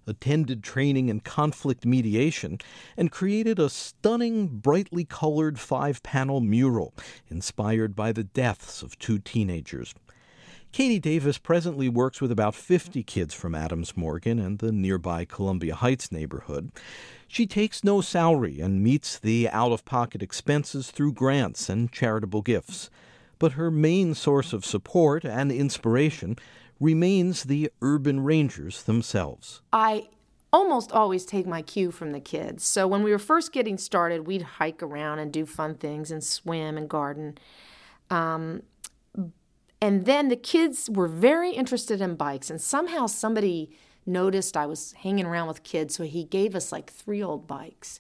attended 0.06 0.62
training 0.62 1.08
in 1.08 1.20
conflict 1.20 1.84
mediation, 1.84 2.58
and 2.96 3.10
created 3.10 3.58
a 3.58 3.68
stunning, 3.68 4.46
brightly 4.46 5.04
colored 5.04 5.58
five 5.58 6.02
panel 6.02 6.40
mural 6.40 6.94
inspired 7.28 7.94
by 7.94 8.12
the 8.12 8.24
deaths 8.24 8.82
of 8.82 8.98
two 8.98 9.18
teenagers. 9.18 9.94
Katie 10.72 10.98
Davis 10.98 11.36
presently 11.36 11.90
works 11.90 12.22
with 12.22 12.32
about 12.32 12.54
50 12.54 13.02
kids 13.02 13.34
from 13.34 13.54
Adams 13.54 13.94
Morgan 13.94 14.38
and 14.38 14.58
the 14.58 14.72
nearby 14.72 15.26
Columbia 15.26 15.74
Heights 15.74 16.10
neighborhood. 16.10 16.72
She 17.28 17.46
takes 17.46 17.84
no 17.84 18.00
salary 18.00 18.58
and 18.58 18.82
meets 18.82 19.18
the 19.18 19.50
out 19.50 19.72
of 19.72 19.84
pocket 19.84 20.22
expenses 20.22 20.90
through 20.90 21.12
grants 21.12 21.68
and 21.68 21.92
charitable 21.92 22.40
gifts. 22.40 22.88
But 23.42 23.54
her 23.54 23.72
main 23.72 24.14
source 24.14 24.52
of 24.52 24.64
support 24.64 25.24
and 25.24 25.50
inspiration 25.50 26.36
remains 26.78 27.42
the 27.42 27.72
urban 27.82 28.22
rangers 28.22 28.84
themselves. 28.84 29.62
I 29.72 30.10
almost 30.52 30.92
always 30.92 31.24
take 31.24 31.44
my 31.44 31.60
cue 31.60 31.90
from 31.90 32.12
the 32.12 32.20
kids. 32.20 32.62
So 32.62 32.86
when 32.86 33.02
we 33.02 33.10
were 33.10 33.18
first 33.18 33.52
getting 33.52 33.78
started, 33.78 34.28
we'd 34.28 34.42
hike 34.42 34.80
around 34.80 35.18
and 35.18 35.32
do 35.32 35.44
fun 35.44 35.74
things 35.74 36.12
and 36.12 36.22
swim 36.22 36.78
and 36.78 36.88
garden. 36.88 37.36
Um, 38.10 38.62
and 39.80 40.06
then 40.06 40.28
the 40.28 40.36
kids 40.36 40.88
were 40.88 41.08
very 41.08 41.50
interested 41.50 42.00
in 42.00 42.14
bikes, 42.14 42.48
and 42.48 42.60
somehow 42.60 43.06
somebody 43.06 43.76
noticed 44.06 44.56
I 44.56 44.66
was 44.66 44.92
hanging 44.92 45.26
around 45.26 45.48
with 45.48 45.64
kids, 45.64 45.96
so 45.96 46.04
he 46.04 46.22
gave 46.22 46.54
us 46.54 46.70
like 46.70 46.92
three 46.92 47.20
old 47.20 47.48
bikes. 47.48 47.98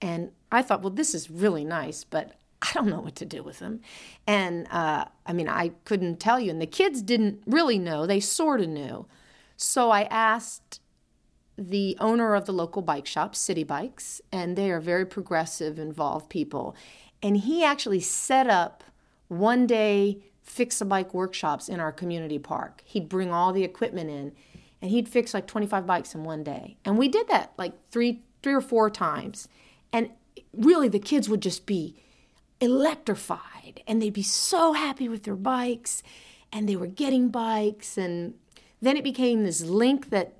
And 0.00 0.30
I 0.52 0.62
thought, 0.62 0.82
well, 0.82 0.90
this 0.90 1.16
is 1.16 1.28
really 1.28 1.64
nice, 1.64 2.04
but 2.04 2.37
I 2.62 2.70
don't 2.72 2.88
know 2.88 3.00
what 3.00 3.16
to 3.16 3.24
do 3.24 3.42
with 3.42 3.60
them. 3.60 3.80
And 4.26 4.66
uh, 4.70 5.06
I 5.26 5.32
mean, 5.32 5.48
I 5.48 5.72
couldn't 5.84 6.18
tell 6.18 6.40
you. 6.40 6.50
And 6.50 6.60
the 6.60 6.66
kids 6.66 7.02
didn't 7.02 7.42
really 7.46 7.78
know, 7.78 8.06
they 8.06 8.20
sort 8.20 8.60
of 8.60 8.68
knew. 8.68 9.06
So 9.56 9.90
I 9.90 10.02
asked 10.02 10.80
the 11.56 11.96
owner 11.98 12.34
of 12.34 12.46
the 12.46 12.52
local 12.52 12.82
bike 12.82 13.06
shop, 13.06 13.34
City 13.34 13.64
Bikes, 13.64 14.20
and 14.30 14.56
they 14.56 14.70
are 14.70 14.80
very 14.80 15.04
progressive, 15.04 15.78
involved 15.78 16.28
people. 16.28 16.76
And 17.22 17.36
he 17.36 17.64
actually 17.64 18.00
set 18.00 18.48
up 18.48 18.84
one 19.26 19.66
day 19.66 20.22
fix 20.48 20.80
a 20.80 20.84
bike 20.84 21.12
workshops 21.12 21.68
in 21.68 21.78
our 21.78 21.92
community 21.92 22.38
park. 22.38 22.82
He'd 22.84 23.08
bring 23.08 23.32
all 23.32 23.52
the 23.52 23.64
equipment 23.64 24.08
in 24.08 24.32
and 24.80 24.90
he'd 24.90 25.08
fix 25.08 25.34
like 25.34 25.46
25 25.46 25.86
bikes 25.86 26.14
in 26.14 26.24
one 26.24 26.42
day. 26.42 26.76
And 26.84 26.96
we 26.96 27.08
did 27.08 27.28
that 27.28 27.52
like 27.58 27.74
three 27.90 28.22
three 28.42 28.54
or 28.54 28.60
four 28.60 28.88
times. 28.88 29.48
And 29.92 30.10
really 30.52 30.88
the 30.88 31.00
kids 31.00 31.28
would 31.28 31.42
just 31.42 31.66
be 31.66 31.96
electrified 32.60 33.82
and 33.86 34.02
they'd 34.02 34.12
be 34.12 34.22
so 34.22 34.72
happy 34.72 35.08
with 35.08 35.22
their 35.22 35.36
bikes 35.36 36.02
and 36.52 36.68
they 36.68 36.76
were 36.76 36.86
getting 36.86 37.28
bikes 37.28 37.96
and 37.96 38.34
then 38.80 38.96
it 38.96 39.04
became 39.04 39.44
this 39.44 39.62
link 39.62 40.10
that 40.10 40.34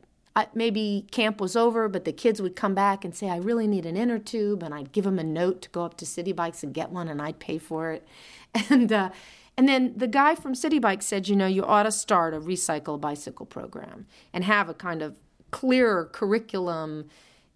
maybe 0.54 1.04
camp 1.10 1.40
was 1.40 1.56
over 1.56 1.88
but 1.88 2.04
the 2.04 2.12
kids 2.12 2.40
would 2.40 2.54
come 2.54 2.74
back 2.74 3.04
and 3.04 3.14
say 3.14 3.28
i 3.28 3.36
really 3.36 3.66
need 3.66 3.84
an 3.84 3.96
inner 3.96 4.18
tube 4.18 4.62
and 4.62 4.72
i'd 4.72 4.92
give 4.92 5.04
them 5.04 5.18
a 5.18 5.24
note 5.24 5.60
to 5.60 5.68
go 5.70 5.84
up 5.84 5.96
to 5.96 6.06
city 6.06 6.32
bikes 6.32 6.62
and 6.62 6.72
get 6.74 6.90
one 6.90 7.08
and 7.08 7.20
i'd 7.20 7.38
pay 7.38 7.58
for 7.58 7.90
it. 7.92 8.06
And 8.70 8.92
uh, 8.92 9.10
and 9.56 9.68
then 9.68 9.92
the 9.96 10.06
guy 10.06 10.36
from 10.36 10.54
city 10.54 10.78
bikes 10.78 11.04
said 11.04 11.28
you 11.28 11.36
know 11.36 11.46
you 11.46 11.64
ought 11.64 11.82
to 11.82 11.92
start 11.92 12.32
a 12.32 12.40
recycle 12.40 12.98
bicycle 13.00 13.44
program 13.44 14.06
and 14.32 14.44
have 14.44 14.68
a 14.68 14.74
kind 14.74 15.02
of 15.02 15.18
clearer 15.50 16.06
curriculum 16.06 17.08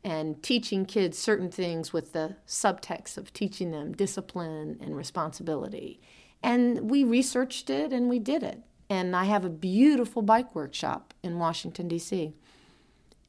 and 0.05 0.43
teaching 0.43 0.85
kids 0.85 1.19
certain 1.19 1.51
things 1.51 1.93
with 1.93 2.13
the 2.13 2.37
subtext 2.47 3.17
of 3.17 3.33
teaching 3.33 3.71
them 3.71 3.93
discipline 3.93 4.79
and 4.81 4.97
responsibility. 4.97 6.01
And 6.43 6.91
we 6.91 7.05
researched 7.05 7.71
it 7.71 7.93
and 7.93 8.09
we 8.09 8.19
did 8.19 8.43
it. 8.43 8.61
And 8.91 9.15
I 9.15 9.25
have 9.25 9.45
a 9.45 9.51
beautiful 9.51 10.23
bike 10.23 10.55
workshop 10.55 11.15
in 11.23 11.39
Washington, 11.39 11.89
D.C. 11.89 12.35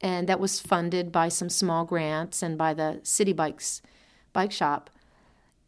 And 0.00 0.28
that 0.28 0.40
was 0.40 0.60
funded 0.60 1.12
by 1.12 1.28
some 1.28 1.48
small 1.48 1.84
grants 1.84 2.42
and 2.42 2.58
by 2.58 2.74
the 2.74 3.00
City 3.02 3.32
Bikes 3.32 3.80
bike 4.32 4.52
shop. 4.52 4.90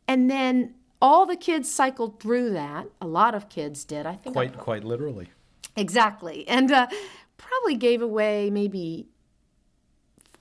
And 0.08 0.30
then 0.30 0.74
all 1.00 1.26
the 1.26 1.36
kids 1.36 1.72
cycled 1.72 2.20
through 2.20 2.50
that. 2.50 2.86
A 3.00 3.06
lot 3.06 3.34
of 3.34 3.48
kids 3.48 3.84
did. 3.84 4.06
I 4.06 4.16
think 4.16 4.34
quite 4.34 4.54
I, 4.54 4.56
quite 4.56 4.84
literally. 4.84 5.28
Exactly, 5.76 6.46
and 6.48 6.70
uh, 6.70 6.86
probably 7.36 7.76
gave 7.76 8.02
away 8.02 8.50
maybe 8.50 9.06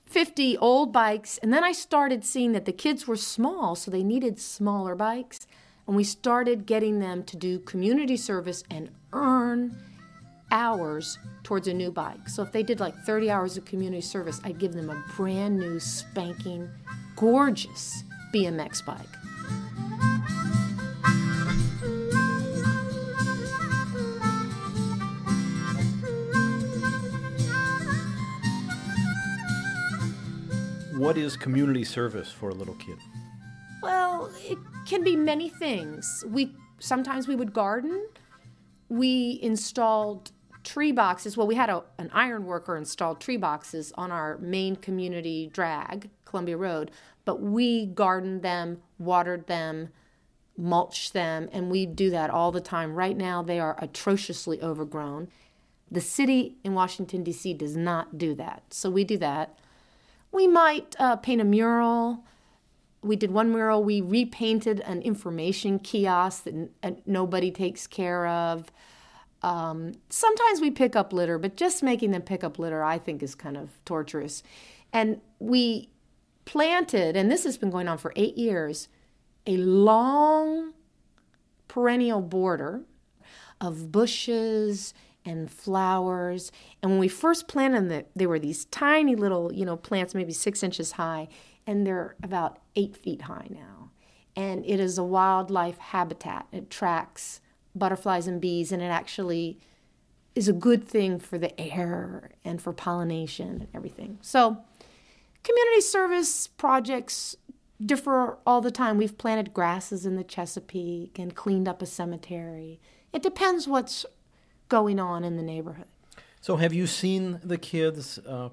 50 0.05 0.57
old 0.57 0.93
bikes. 0.93 1.37
And 1.39 1.53
then 1.53 1.63
I 1.63 1.71
started 1.71 2.23
seeing 2.23 2.51
that 2.53 2.65
the 2.65 2.71
kids 2.71 3.07
were 3.07 3.15
small, 3.15 3.75
so 3.75 3.91
they 3.91 4.03
needed 4.03 4.39
smaller 4.39 4.95
bikes. 4.95 5.47
And 5.87 5.95
we 5.95 6.03
started 6.03 6.65
getting 6.65 6.99
them 6.99 7.23
to 7.23 7.37
do 7.37 7.59
community 7.59 8.17
service 8.17 8.63
and 8.69 8.89
earn 9.13 9.77
hours 10.51 11.17
towards 11.43 11.67
a 11.67 11.73
new 11.73 11.91
bike. 11.91 12.29
So 12.29 12.41
if 12.43 12.51
they 12.51 12.63
did 12.63 12.79
like 12.79 12.95
30 13.05 13.29
hours 13.29 13.57
of 13.57 13.65
community 13.65 14.01
service, 14.01 14.39
I'd 14.43 14.59
give 14.59 14.73
them 14.73 14.89
a 14.89 15.03
brand 15.15 15.59
new, 15.59 15.79
spanking, 15.79 16.69
gorgeous 17.15 18.03
BMX 18.33 18.85
bike. 18.85 19.34
What 31.05 31.19
is 31.19 31.37
community 31.37 31.83
service 31.83 32.31
for 32.31 32.49
a 32.49 32.53
little 32.55 32.73
kid? 32.75 32.97
Well, 33.83 34.31
it 34.43 34.57
can 34.87 35.03
be 35.03 35.15
many 35.15 35.49
things. 35.49 36.23
We 36.27 36.55
sometimes 36.79 37.27
we 37.27 37.35
would 37.35 37.53
garden. 37.53 38.07
We 38.89 39.39
installed 39.43 40.31
tree 40.63 40.91
boxes. 40.91 41.37
Well, 41.37 41.45
we 41.45 41.53
had 41.53 41.69
a, 41.69 41.83
an 41.99 42.09
iron 42.11 42.45
worker 42.45 42.75
install 42.75 43.13
tree 43.13 43.37
boxes 43.37 43.93
on 43.95 44.11
our 44.11 44.39
main 44.39 44.77
community 44.77 45.47
drag, 45.53 46.09
Columbia 46.25 46.57
Road, 46.57 46.89
but 47.23 47.39
we 47.39 47.85
gardened 47.85 48.41
them, 48.41 48.81
watered 48.97 49.45
them, 49.45 49.89
mulched 50.57 51.13
them, 51.13 51.49
and 51.51 51.69
we 51.69 51.85
do 51.85 52.09
that 52.09 52.31
all 52.31 52.51
the 52.51 52.61
time. 52.61 52.95
Right 52.95 53.15
now, 53.15 53.43
they 53.43 53.59
are 53.59 53.75
atrociously 53.79 54.59
overgrown. 54.59 55.27
The 55.91 56.01
city 56.01 56.57
in 56.63 56.73
Washington, 56.73 57.23
D.C. 57.23 57.53
does 57.53 57.77
not 57.77 58.17
do 58.17 58.33
that. 58.33 58.63
So 58.71 58.89
we 58.89 59.03
do 59.03 59.19
that. 59.19 59.59
We 60.35 60.47
might 60.47 60.97
uh, 60.99 61.15
paint 61.15 61.39
a 61.39 61.45
mural. 61.45 62.25
We 63.01 63.15
did 63.15 63.31
one 63.31 63.51
mural. 63.51 63.81
We 63.85 64.01
repainted 64.01 64.81
an 64.81 65.01
information 65.01 65.79
kiosk 65.79 66.43
that 66.43 66.53
n- 66.83 67.01
nobody 67.05 67.51
takes 67.51 67.87
care 67.87 68.27
of. 68.27 68.69
Um, 69.41 69.93
sometimes 70.09 70.59
we 70.59 70.71
pick 70.71 70.93
up 70.93 71.13
litter, 71.13 71.37
but 71.37 71.55
just 71.55 71.81
making 71.81 72.11
them 72.11 72.21
pick 72.21 72.43
up 72.43 72.59
litter, 72.59 72.83
I 72.83 72.97
think, 72.97 73.23
is 73.23 73.33
kind 73.33 73.55
of 73.55 73.69
torturous. 73.85 74.43
And 74.91 75.21
we 75.39 75.87
planted, 76.43 77.15
and 77.15 77.31
this 77.31 77.45
has 77.45 77.57
been 77.57 77.69
going 77.69 77.87
on 77.87 77.97
for 77.97 78.11
eight 78.17 78.37
years, 78.37 78.89
a 79.47 79.55
long 79.55 80.73
perennial 81.69 82.19
border 82.19 82.81
of 83.61 83.89
bushes 83.89 84.93
and 85.25 85.51
flowers. 85.51 86.51
And 86.81 86.91
when 86.91 86.99
we 86.99 87.07
first 87.07 87.47
planted 87.47 87.89
them, 87.89 88.03
they 88.15 88.27
were 88.27 88.39
these 88.39 88.65
tiny 88.65 89.15
little, 89.15 89.51
you 89.51 89.65
know, 89.65 89.75
plants, 89.75 90.13
maybe 90.13 90.33
six 90.33 90.63
inches 90.63 90.93
high, 90.93 91.27
and 91.65 91.85
they're 91.85 92.15
about 92.21 92.59
eight 92.75 92.95
feet 92.95 93.23
high 93.23 93.47
now. 93.49 93.91
And 94.35 94.65
it 94.65 94.79
is 94.79 94.97
a 94.97 95.03
wildlife 95.03 95.77
habitat. 95.77 96.47
It 96.51 96.63
attracts 96.63 97.41
butterflies 97.73 98.27
and 98.27 98.39
bees, 98.39 98.71
and 98.71 98.81
it 98.81 98.87
actually 98.87 99.59
is 100.35 100.47
a 100.47 100.53
good 100.53 100.87
thing 100.87 101.19
for 101.19 101.37
the 101.37 101.59
air 101.59 102.31
and 102.43 102.61
for 102.61 102.73
pollination 102.73 103.47
and 103.47 103.67
everything. 103.73 104.19
So, 104.21 104.57
community 105.43 105.81
service 105.81 106.47
projects 106.47 107.35
differ 107.83 108.37
all 108.45 108.61
the 108.61 108.71
time. 108.71 108.97
We've 108.97 109.17
planted 109.17 109.53
grasses 109.53 110.05
in 110.05 110.15
the 110.15 110.23
Chesapeake 110.23 111.17
and 111.19 111.35
cleaned 111.35 111.67
up 111.67 111.81
a 111.81 111.85
cemetery. 111.85 112.79
It 113.13 113.23
depends 113.23 113.67
what's 113.67 114.05
going 114.69 114.99
on 114.99 115.23
in 115.23 115.37
the 115.37 115.43
neighborhood. 115.43 115.87
So, 116.41 116.57
have 116.57 116.73
you 116.73 116.87
seen 116.87 117.39
the 117.43 117.57
kids 117.57 118.19
uh, 118.19 118.49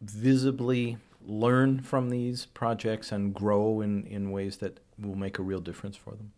visibly 0.00 0.98
learn 1.26 1.80
from 1.80 2.10
these 2.10 2.46
projects 2.46 3.12
and 3.12 3.32
grow 3.32 3.80
in, 3.80 4.04
in 4.06 4.30
ways 4.30 4.58
that 4.58 4.80
will 4.98 5.14
make 5.14 5.38
a 5.38 5.42
real 5.42 5.60
difference 5.60 5.96
for 5.96 6.10
them? 6.10 6.32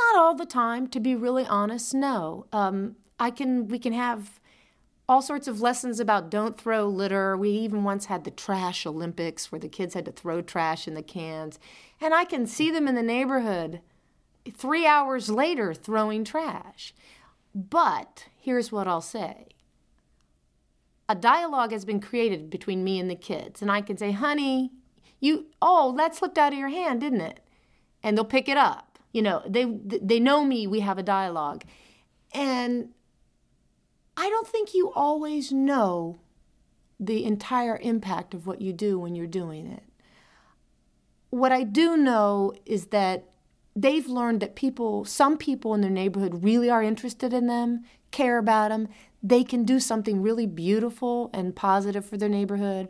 Not 0.00 0.16
all 0.16 0.34
the 0.34 0.46
time, 0.46 0.88
to 0.88 1.00
be 1.00 1.14
really 1.14 1.46
honest. 1.46 1.94
No, 1.94 2.46
um, 2.52 2.96
I 3.20 3.30
can. 3.30 3.68
We 3.68 3.78
can 3.78 3.92
have 3.92 4.40
all 5.08 5.22
sorts 5.22 5.46
of 5.46 5.60
lessons 5.60 6.00
about 6.00 6.30
don't 6.30 6.58
throw 6.58 6.88
litter. 6.88 7.36
We 7.36 7.50
even 7.50 7.84
once 7.84 8.06
had 8.06 8.24
the 8.24 8.30
trash 8.30 8.86
Olympics 8.86 9.52
where 9.52 9.58
the 9.58 9.68
kids 9.68 9.94
had 9.94 10.06
to 10.06 10.12
throw 10.12 10.42
trash 10.42 10.88
in 10.88 10.94
the 10.94 11.02
cans, 11.02 11.58
and 12.00 12.14
I 12.14 12.24
can 12.24 12.46
see 12.46 12.70
them 12.70 12.88
in 12.88 12.94
the 12.94 13.02
neighborhood 13.02 13.80
three 14.52 14.86
hours 14.86 15.28
later 15.28 15.72
throwing 15.72 16.24
trash. 16.24 16.94
But 17.54 18.28
here's 18.36 18.72
what 18.72 18.88
I'll 18.88 19.00
say 19.00 19.48
a 21.08 21.14
dialogue 21.14 21.72
has 21.72 21.84
been 21.84 22.00
created 22.00 22.48
between 22.48 22.82
me 22.82 22.98
and 22.98 23.10
the 23.10 23.16
kids, 23.16 23.60
and 23.60 23.70
I 23.70 23.82
can 23.82 23.96
say, 23.98 24.12
honey, 24.12 24.70
you, 25.20 25.46
oh, 25.60 25.94
that 25.96 26.14
slipped 26.14 26.38
out 26.38 26.52
of 26.52 26.58
your 26.58 26.68
hand, 26.68 27.00
didn't 27.00 27.20
it? 27.20 27.40
And 28.02 28.16
they'll 28.16 28.24
pick 28.24 28.48
it 28.48 28.56
up. 28.56 28.98
You 29.12 29.22
know, 29.22 29.42
they, 29.46 29.66
they 29.84 30.18
know 30.18 30.44
me, 30.44 30.66
we 30.66 30.80
have 30.80 30.98
a 30.98 31.02
dialogue. 31.02 31.64
And 32.32 32.88
I 34.16 34.30
don't 34.30 34.48
think 34.48 34.74
you 34.74 34.90
always 34.92 35.52
know 35.52 36.18
the 36.98 37.24
entire 37.24 37.76
impact 37.82 38.32
of 38.32 38.46
what 38.46 38.60
you 38.60 38.72
do 38.72 38.98
when 38.98 39.14
you're 39.14 39.26
doing 39.26 39.66
it. 39.66 39.82
What 41.30 41.52
I 41.52 41.62
do 41.62 41.96
know 41.96 42.52
is 42.64 42.86
that 42.86 43.24
they've 43.74 44.06
learned 44.06 44.40
that 44.40 44.54
people, 44.54 45.04
some 45.04 45.36
people 45.36 45.74
in 45.74 45.80
their 45.80 45.90
neighborhood 45.90 46.42
really 46.42 46.70
are 46.70 46.82
interested 46.82 47.32
in 47.32 47.46
them, 47.46 47.84
care 48.10 48.38
about 48.38 48.68
them. 48.68 48.88
They 49.22 49.44
can 49.44 49.64
do 49.64 49.80
something 49.80 50.20
really 50.20 50.46
beautiful 50.46 51.30
and 51.32 51.54
positive 51.54 52.04
for 52.04 52.16
their 52.16 52.28
neighborhood, 52.28 52.88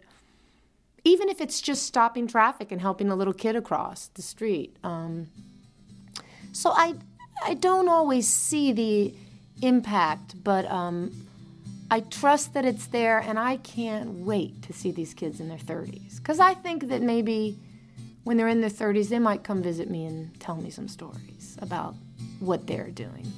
even 1.04 1.28
if 1.28 1.40
it's 1.40 1.60
just 1.60 1.84
stopping 1.84 2.26
traffic 2.26 2.72
and 2.72 2.80
helping 2.80 3.10
a 3.10 3.16
little 3.16 3.34
kid 3.34 3.56
across 3.56 4.08
the 4.08 4.22
street. 4.22 4.76
Um, 4.82 5.28
so 6.52 6.70
I, 6.70 6.94
I 7.44 7.54
don't 7.54 7.88
always 7.88 8.28
see 8.28 8.72
the 8.72 9.14
impact, 9.62 10.42
but 10.42 10.64
um, 10.70 11.26
I 11.90 12.00
trust 12.00 12.54
that 12.54 12.64
it's 12.64 12.86
there, 12.86 13.18
and 13.18 13.38
I 13.38 13.58
can't 13.58 14.10
wait 14.20 14.62
to 14.62 14.72
see 14.72 14.90
these 14.90 15.14
kids 15.14 15.40
in 15.40 15.48
their 15.48 15.58
30s 15.58 16.16
because 16.16 16.40
I 16.40 16.54
think 16.54 16.88
that 16.88 17.02
maybe 17.02 17.58
when 18.24 18.36
they're 18.36 18.48
in 18.48 18.60
their 18.60 18.70
30s, 18.70 19.08
they 19.08 19.18
might 19.18 19.42
come 19.42 19.62
visit 19.62 19.90
me 19.90 20.04
and 20.06 20.38
tell 20.40 20.56
me 20.56 20.70
some 20.70 20.88
stories 20.88 21.56
about 21.60 21.94
what 22.40 22.66
they're 22.66 22.90
doing. 22.90 23.30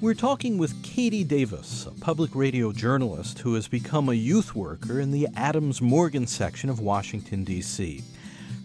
We're 0.00 0.14
talking 0.14 0.58
with 0.58 0.82
Katie 0.82 1.22
Davis, 1.22 1.86
a 1.86 1.92
public 1.92 2.34
radio 2.34 2.72
journalist 2.72 3.38
who 3.38 3.54
has 3.54 3.68
become 3.68 4.08
a 4.08 4.14
youth 4.14 4.52
worker 4.52 4.98
in 4.98 5.12
the 5.12 5.28
Adams 5.36 5.80
Morgan 5.80 6.26
section 6.26 6.68
of 6.68 6.80
Washington, 6.80 7.44
D.C. 7.44 8.02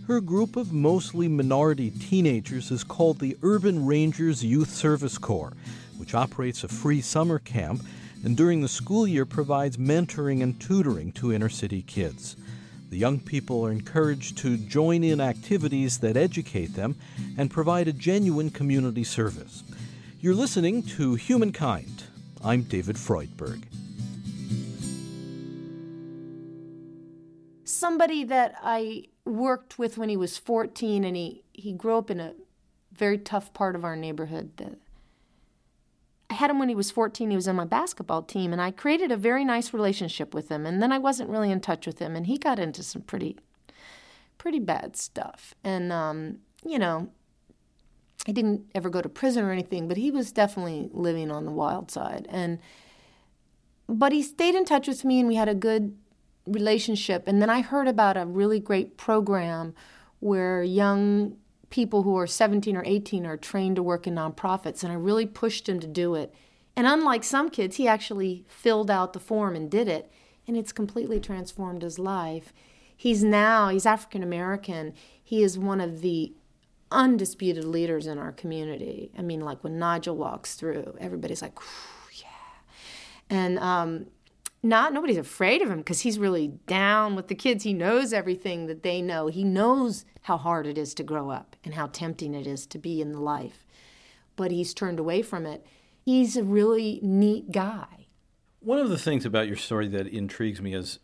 Her 0.07 0.19
group 0.19 0.55
of 0.55 0.73
mostly 0.73 1.27
minority 1.27 1.91
teenagers 1.91 2.71
is 2.71 2.83
called 2.83 3.19
the 3.19 3.37
Urban 3.43 3.85
Rangers 3.85 4.43
Youth 4.43 4.69
Service 4.69 5.19
Corps 5.19 5.53
which 5.97 6.13
operates 6.13 6.63
a 6.63 6.67
free 6.67 7.01
summer 7.01 7.39
camp 7.39 7.81
and 8.23 8.35
during 8.35 8.61
the 8.61 8.67
school 8.67 9.07
year 9.07 9.25
provides 9.25 9.77
mentoring 9.77 10.41
and 10.41 10.59
tutoring 10.59 11.11
to 11.13 11.33
inner 11.33 11.49
city 11.49 11.81
kids. 11.81 12.35
The 12.89 12.97
young 12.97 13.19
people 13.19 13.65
are 13.65 13.71
encouraged 13.71 14.37
to 14.39 14.57
join 14.57 15.03
in 15.03 15.19
activities 15.19 15.99
that 15.99 16.15
educate 16.15 16.73
them 16.73 16.95
and 17.37 17.51
provide 17.51 17.87
a 17.87 17.93
genuine 17.93 18.49
community 18.49 19.03
service. 19.03 19.63
You're 20.21 20.33
listening 20.33 20.83
to 20.83 21.15
Humankind. 21.15 22.03
I'm 22.43 22.63
David 22.63 22.95
Freudberg. 22.95 23.63
Somebody 27.65 28.23
that 28.23 28.55
I 28.63 29.05
worked 29.25 29.77
with 29.77 29.97
when 29.97 30.09
he 30.09 30.17
was 30.17 30.37
14 30.37 31.03
and 31.03 31.15
he, 31.15 31.43
he 31.51 31.73
grew 31.73 31.97
up 31.97 32.09
in 32.09 32.19
a 32.19 32.33
very 32.93 33.17
tough 33.17 33.53
part 33.53 33.75
of 33.75 33.83
our 33.83 33.95
neighborhood. 33.95 34.51
The, 34.57 34.77
I 36.29 36.33
had 36.33 36.49
him 36.49 36.59
when 36.59 36.69
he 36.69 36.75
was 36.75 36.91
14. 36.91 37.29
He 37.29 37.35
was 37.35 37.47
on 37.47 37.55
my 37.55 37.65
basketball 37.65 38.21
team, 38.21 38.51
and 38.51 38.61
I 38.61 38.71
created 38.71 39.11
a 39.11 39.17
very 39.17 39.45
nice 39.45 39.73
relationship 39.73 40.33
with 40.33 40.49
him. 40.49 40.65
And 40.65 40.81
then 40.81 40.91
I 40.91 40.97
wasn't 40.97 41.29
really 41.29 41.51
in 41.51 41.61
touch 41.61 41.87
with 41.87 41.99
him, 41.99 42.15
and 42.15 42.27
he 42.27 42.37
got 42.37 42.59
into 42.59 42.83
some 42.83 43.01
pretty, 43.01 43.37
pretty 44.37 44.59
bad 44.59 44.97
stuff. 44.97 45.55
And 45.63 45.91
um, 45.91 46.39
you 46.65 46.79
know, 46.79 47.09
he 48.25 48.33
didn't 48.33 48.69
ever 48.75 48.89
go 48.89 49.01
to 49.01 49.09
prison 49.09 49.45
or 49.45 49.51
anything, 49.51 49.87
but 49.87 49.97
he 49.97 50.11
was 50.11 50.31
definitely 50.31 50.89
living 50.91 51.31
on 51.31 51.45
the 51.45 51.51
wild 51.51 51.89
side. 51.91 52.27
And 52.29 52.59
but 53.87 54.11
he 54.11 54.21
stayed 54.21 54.53
in 54.53 54.65
touch 54.65 54.87
with 54.87 55.05
me, 55.05 55.19
and 55.19 55.29
we 55.29 55.35
had 55.35 55.47
a 55.47 55.55
good 55.55 55.95
relationship. 56.45 57.23
And 57.27 57.41
then 57.41 57.49
I 57.49 57.61
heard 57.61 57.87
about 57.87 58.17
a 58.17 58.25
really 58.25 58.59
great 58.59 58.97
program 58.97 59.73
where 60.19 60.61
young 60.63 61.37
people 61.69 62.03
who 62.03 62.15
are 62.17 62.27
17 62.27 62.75
or 62.75 62.83
18 62.85 63.25
are 63.25 63.37
trained 63.37 63.75
to 63.75 63.83
work 63.83 64.07
in 64.07 64.15
nonprofits, 64.15 64.83
and 64.83 64.91
I 64.91 64.95
really 64.95 65.25
pushed 65.25 65.67
him 65.67 65.79
to 65.79 65.87
do 65.87 66.15
it. 66.15 66.33
And 66.75 66.87
unlike 66.87 67.23
some 67.23 67.49
kids, 67.49 67.77
he 67.77 67.87
actually 67.87 68.45
filled 68.47 68.91
out 68.91 69.13
the 69.13 69.19
form 69.19 69.55
and 69.55 69.69
did 69.69 69.87
it, 69.87 70.11
and 70.47 70.55
it's 70.55 70.71
completely 70.71 71.19
transformed 71.19 71.81
his 71.81 71.99
life. 71.99 72.53
He's 72.95 73.23
now, 73.23 73.69
he's 73.69 73.85
African 73.85 74.23
American. 74.23 74.93
He 75.21 75.43
is 75.43 75.57
one 75.57 75.81
of 75.81 76.01
the 76.01 76.33
undisputed 76.91 77.65
leaders 77.65 78.07
in 78.07 78.17
our 78.17 78.31
community. 78.31 79.11
I 79.17 79.21
mean, 79.21 79.41
like 79.41 79.63
when 79.63 79.77
Nigel 79.77 80.15
walks 80.15 80.55
through, 80.55 80.95
everybody's 80.99 81.41
like, 81.41 81.57
yeah. 82.19 82.27
And 83.29 83.59
um, 83.59 84.07
not 84.63 84.93
nobody's 84.93 85.17
afraid 85.17 85.61
of 85.61 85.69
him 85.69 85.79
because 85.79 86.01
he's 86.01 86.19
really 86.19 86.49
down 86.67 87.15
with 87.15 87.27
the 87.27 87.35
kids. 87.35 87.63
He 87.63 87.73
knows 87.73 88.13
everything 88.13 88.67
that 88.67 88.83
they 88.83 89.01
know. 89.01 89.27
He 89.27 89.43
knows 89.43 90.05
how 90.23 90.37
hard 90.37 90.67
it 90.67 90.77
is 90.77 90.93
to 90.95 91.03
grow 91.03 91.29
up 91.29 91.55
and 91.63 91.73
how 91.73 91.87
tempting 91.87 92.33
it 92.33 92.47
is 92.47 92.65
to 92.67 92.77
be 92.77 93.01
in 93.01 93.11
the 93.11 93.19
life. 93.19 93.65
But 94.35 94.51
he's 94.51 94.73
turned 94.73 94.99
away 94.99 95.21
from 95.21 95.45
it. 95.45 95.65
He's 96.03 96.37
a 96.37 96.43
really 96.43 96.99
neat 97.01 97.51
guy. 97.51 98.07
One 98.59 98.79
of 98.79 98.89
the 98.89 98.97
things 98.97 99.25
about 99.25 99.47
your 99.47 99.57
story 99.57 99.87
that 99.89 100.07
intrigues 100.07 100.61
me 100.61 100.73
is 100.73 100.99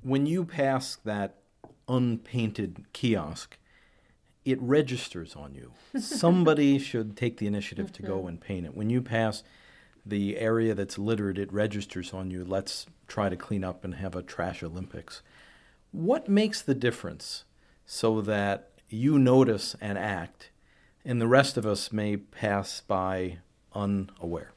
when 0.00 0.26
you 0.26 0.44
pass 0.44 0.96
that 1.04 1.36
unpainted 1.88 2.84
kiosk, 2.92 3.58
it 4.44 4.60
registers 4.60 5.36
on 5.36 5.54
you. 5.54 5.72
Somebody 6.00 6.78
should 6.78 7.16
take 7.16 7.36
the 7.36 7.46
initiative 7.46 7.92
to 7.92 8.02
go 8.02 8.18
mm-hmm. 8.18 8.28
and 8.28 8.40
paint 8.40 8.66
it. 8.66 8.74
When 8.74 8.90
you 8.90 9.02
pass 9.02 9.42
the 10.04 10.36
area 10.38 10.74
that's 10.74 10.98
littered, 10.98 11.38
it 11.38 11.52
registers 11.52 12.12
on 12.12 12.30
you. 12.30 12.44
Let's 12.44 12.86
try 13.06 13.28
to 13.28 13.36
clean 13.36 13.64
up 13.64 13.84
and 13.84 13.94
have 13.96 14.16
a 14.16 14.22
trash 14.22 14.62
Olympics. 14.62 15.22
What 15.92 16.28
makes 16.28 16.62
the 16.62 16.74
difference 16.74 17.44
so 17.86 18.20
that 18.22 18.70
you 18.88 19.18
notice 19.18 19.76
and 19.80 19.96
act, 19.96 20.50
and 21.04 21.20
the 21.20 21.28
rest 21.28 21.56
of 21.56 21.66
us 21.66 21.92
may 21.92 22.16
pass 22.16 22.80
by 22.80 23.38
unaware? 23.74 24.52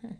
Hmm. 0.00 0.14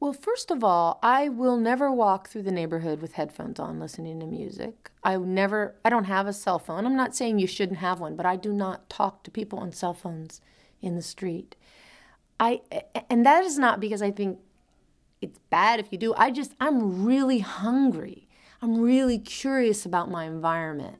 Well, 0.00 0.12
first 0.12 0.50
of 0.50 0.62
all, 0.62 0.98
I 1.02 1.28
will 1.28 1.56
never 1.56 1.90
walk 1.90 2.28
through 2.28 2.42
the 2.42 2.50
neighborhood 2.50 3.00
with 3.00 3.12
headphones 3.12 3.58
on 3.58 3.80
listening 3.80 4.20
to 4.20 4.26
music. 4.26 4.90
I 5.02 5.16
never 5.16 5.74
I 5.84 5.90
don't 5.90 6.04
have 6.04 6.26
a 6.26 6.32
cell 6.32 6.58
phone. 6.58 6.84
I'm 6.84 6.96
not 6.96 7.16
saying 7.16 7.38
you 7.38 7.46
shouldn't 7.46 7.78
have 7.78 8.00
one, 8.00 8.16
but 8.16 8.26
I 8.26 8.36
do 8.36 8.52
not 8.52 8.90
talk 8.90 9.22
to 9.22 9.30
people 9.30 9.58
on 9.58 9.72
cell 9.72 9.94
phones 9.94 10.40
in 10.82 10.96
the 10.96 11.02
street. 11.02 11.56
I 12.40 12.60
and 13.10 13.24
that 13.26 13.44
is 13.44 13.58
not 13.58 13.80
because 13.80 14.02
I 14.02 14.10
think 14.10 14.38
it's 15.20 15.38
bad 15.50 15.80
if 15.80 15.90
you 15.90 15.98
do. 15.98 16.14
I 16.16 16.30
just 16.30 16.54
I'm 16.60 17.04
really 17.04 17.40
hungry. 17.40 18.28
I'm 18.62 18.80
really 18.80 19.18
curious 19.18 19.86
about 19.86 20.10
my 20.10 20.24
environment 20.24 20.98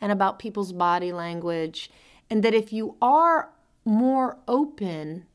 and 0.00 0.12
about 0.12 0.38
people's 0.38 0.72
body 0.72 1.12
language 1.12 1.90
and 2.30 2.42
that 2.42 2.54
if 2.54 2.72
you 2.72 2.96
are 3.00 3.50
more 3.84 4.38
open 4.46 5.26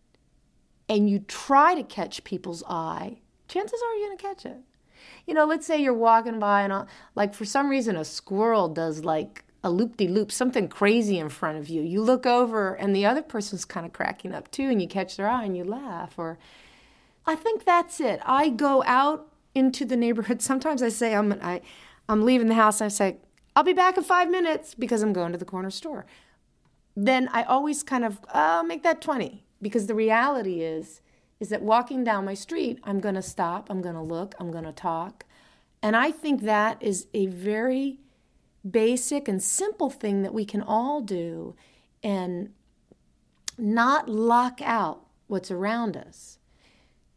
and 0.87 1.09
you 1.09 1.19
try 1.19 1.73
to 1.73 1.83
catch 1.83 2.23
people's 2.23 2.63
eye, 2.67 3.17
chances 3.47 3.81
are 3.81 3.95
you're 3.95 4.07
going 4.07 4.17
to 4.17 4.23
catch 4.23 4.45
it. 4.45 4.57
You 5.25 5.33
know, 5.33 5.45
let's 5.45 5.65
say 5.65 5.81
you're 5.81 5.93
walking 5.93 6.39
by 6.39 6.61
and, 6.61 6.87
like, 7.15 7.33
for 7.33 7.45
some 7.45 7.69
reason, 7.69 7.95
a 7.95 8.05
squirrel 8.05 8.69
does 8.69 9.03
like 9.03 9.43
a 9.63 9.69
loop 9.69 9.97
de 9.97 10.07
loop, 10.07 10.31
something 10.31 10.67
crazy 10.67 11.17
in 11.17 11.29
front 11.29 11.57
of 11.57 11.69
you. 11.69 11.81
You 11.81 12.01
look 12.01 12.25
over 12.25 12.73
and 12.75 12.95
the 12.95 13.05
other 13.05 13.21
person's 13.21 13.63
kind 13.63 13.85
of 13.85 13.93
cracking 13.93 14.33
up 14.33 14.51
too, 14.51 14.69
and 14.69 14.81
you 14.81 14.87
catch 14.87 15.15
their 15.15 15.27
eye 15.27 15.45
and 15.45 15.55
you 15.55 15.63
laugh. 15.63 16.15
Or 16.17 16.37
I 17.25 17.35
think 17.35 17.63
that's 17.63 17.99
it. 18.01 18.19
I 18.25 18.49
go 18.49 18.83
out 18.85 19.31
into 19.55 19.85
the 19.85 19.95
neighborhood. 19.95 20.41
Sometimes 20.51 20.83
I 20.83 20.89
say 20.89 21.15
I'm 21.15 21.33
I, 21.41 21.61
I'm 22.09 22.25
leaving 22.25 22.47
the 22.47 22.55
house. 22.55 22.81
And 22.81 22.87
I 22.87 22.89
say 22.89 23.17
I'll 23.55 23.63
be 23.63 23.73
back 23.73 23.97
in 23.97 24.03
five 24.03 24.29
minutes 24.29 24.75
because 24.75 25.01
I'm 25.01 25.13
going 25.13 25.31
to 25.31 25.37
the 25.37 25.45
corner 25.45 25.71
store. 25.71 26.05
Then 26.95 27.29
I 27.31 27.43
always 27.43 27.83
kind 27.83 28.03
of 28.03 28.19
uh, 28.33 28.63
make 28.65 28.83
that 28.83 29.01
twenty 29.01 29.45
because 29.61 29.87
the 29.87 29.95
reality 29.95 30.61
is 30.61 31.01
is 31.39 31.49
that 31.49 31.61
walking 31.61 32.03
down 32.03 32.23
my 32.23 32.33
street, 32.33 32.79
I'm 32.83 32.99
going 33.01 33.15
to 33.15 33.21
stop. 33.21 33.69
I'm 33.69 33.81
going 33.81 33.95
to 33.95 34.01
look. 34.01 34.33
I'm 34.39 34.51
going 34.51 34.63
to 34.65 34.71
talk, 34.71 35.25
and 35.81 35.95
I 35.95 36.11
think 36.11 36.41
that 36.41 36.81
is 36.81 37.07
a 37.13 37.27
very 37.27 37.99
basic 38.69 39.27
and 39.27 39.41
simple 39.41 39.89
thing 39.89 40.21
that 40.21 40.33
we 40.33 40.45
can 40.45 40.61
all 40.61 41.01
do 41.01 41.55
and 42.01 42.51
not 43.57 44.09
lock 44.09 44.61
out 44.61 45.05
what's 45.27 45.51
around 45.51 45.97
us. 45.97 46.37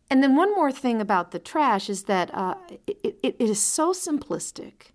And 0.08 0.22
then, 0.22 0.36
one 0.36 0.54
more 0.54 0.70
thing 0.70 1.00
about 1.00 1.32
the 1.32 1.38
trash 1.38 1.90
is 1.90 2.04
that 2.04 2.32
uh, 2.32 2.54
it, 2.86 3.18
it, 3.22 3.36
it 3.38 3.50
is 3.50 3.60
so 3.60 3.92
simplistic. 3.92 4.92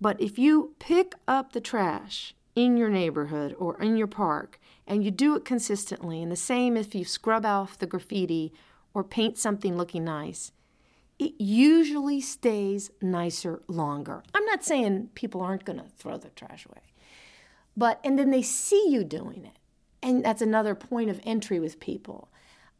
But 0.00 0.20
if 0.20 0.38
you 0.38 0.74
pick 0.78 1.14
up 1.28 1.52
the 1.52 1.60
trash 1.60 2.34
in 2.54 2.76
your 2.76 2.88
neighborhood 2.88 3.54
or 3.58 3.80
in 3.80 3.96
your 3.96 4.06
park 4.06 4.58
and 4.86 5.04
you 5.04 5.10
do 5.10 5.36
it 5.36 5.44
consistently, 5.44 6.22
and 6.22 6.32
the 6.32 6.36
same 6.36 6.76
if 6.76 6.94
you 6.94 7.04
scrub 7.04 7.44
off 7.44 7.78
the 7.78 7.86
graffiti 7.86 8.52
or 8.94 9.04
paint 9.04 9.38
something 9.38 9.76
looking 9.76 10.04
nice, 10.04 10.52
it 11.18 11.34
usually 11.38 12.20
stays 12.20 12.90
nicer 13.00 13.62
longer. 13.68 14.22
I'm 14.34 14.44
not 14.46 14.64
saying 14.64 15.10
people 15.14 15.40
aren't 15.40 15.64
going 15.64 15.78
to 15.78 15.88
throw 15.96 16.18
their 16.18 16.32
trash 16.34 16.66
away, 16.66 16.82
but 17.76 18.00
and 18.04 18.18
then 18.18 18.30
they 18.30 18.42
see 18.42 18.88
you 18.88 19.04
doing 19.04 19.44
it. 19.44 19.58
And 20.02 20.24
that's 20.24 20.42
another 20.42 20.74
point 20.74 21.10
of 21.10 21.20
entry 21.24 21.58
with 21.58 21.80
people. 21.80 22.28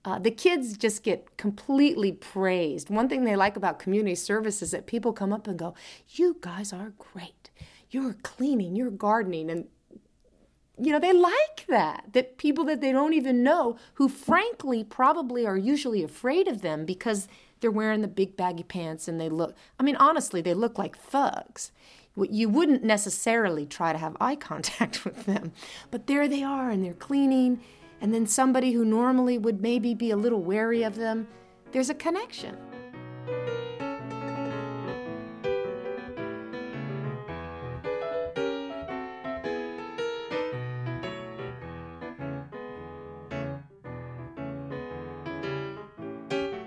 Uh, 0.04 0.18
the 0.18 0.30
kids 0.30 0.76
just 0.76 1.02
get 1.02 1.36
completely 1.38 2.12
praised. 2.12 2.90
One 2.90 3.08
thing 3.08 3.24
they 3.24 3.36
like 3.36 3.56
about 3.56 3.78
community 3.78 4.14
service 4.14 4.60
is 4.60 4.72
that 4.72 4.86
people 4.86 5.14
come 5.14 5.32
up 5.32 5.46
and 5.46 5.58
go, 5.58 5.74
You 6.08 6.36
guys 6.40 6.72
are 6.72 6.92
great. 6.98 7.50
You're 7.90 8.14
cleaning, 8.22 8.76
you're 8.76 8.90
gardening. 8.90 9.50
And, 9.50 9.66
you 10.78 10.92
know, 10.92 10.98
they 10.98 11.12
like 11.12 11.64
that. 11.68 12.12
That 12.12 12.36
people 12.36 12.64
that 12.64 12.82
they 12.82 12.92
don't 12.92 13.14
even 13.14 13.42
know, 13.42 13.78
who 13.94 14.10
frankly 14.10 14.84
probably 14.84 15.46
are 15.46 15.56
usually 15.56 16.02
afraid 16.02 16.48
of 16.48 16.60
them 16.60 16.84
because 16.84 17.26
they're 17.64 17.70
wearing 17.70 18.02
the 18.02 18.08
big 18.08 18.36
baggy 18.36 18.62
pants 18.62 19.08
and 19.08 19.18
they 19.18 19.30
look, 19.30 19.56
I 19.80 19.84
mean, 19.84 19.96
honestly, 19.96 20.42
they 20.42 20.52
look 20.52 20.76
like 20.76 20.98
thugs. 20.98 21.72
You 22.14 22.50
wouldn't 22.50 22.84
necessarily 22.84 23.64
try 23.64 23.90
to 23.94 23.98
have 23.98 24.18
eye 24.20 24.36
contact 24.50 25.06
with 25.06 25.24
them, 25.24 25.52
but 25.90 26.06
there 26.06 26.28
they 26.28 26.42
are 26.42 26.68
and 26.68 26.84
they're 26.84 26.92
cleaning. 26.92 27.62
And 28.02 28.12
then 28.12 28.26
somebody 28.26 28.72
who 28.72 28.84
normally 28.84 29.38
would 29.38 29.62
maybe 29.62 29.94
be 29.94 30.10
a 30.10 30.16
little 30.18 30.42
wary 30.42 30.82
of 30.82 30.96
them, 30.96 31.26
there's 31.72 31.88
a 31.88 31.94
connection. 31.94 32.54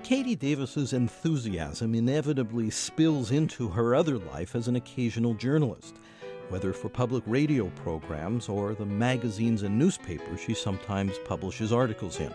Katie 0.08 0.38
Davis's 0.38 0.94
enthusiasm 0.94 1.94
inevitably 1.94 2.70
spills 2.70 3.32
into 3.32 3.68
her 3.68 3.94
other 3.94 4.18
life 4.18 4.56
as 4.56 4.70
an 4.70 4.78
occasional 4.78 5.34
journalist, 5.34 5.98
whether 6.48 6.72
for 6.72 6.88
public 6.88 7.26
radio 7.28 7.70
programs 7.84 8.48
or 8.48 8.74
the 8.74 8.86
magazines 8.86 9.64
and 9.64 9.78
newspapers 9.78 10.40
she 10.40 10.54
sometimes 10.54 11.20
publishes 11.26 11.74
articles 11.74 12.22
in. 12.22 12.34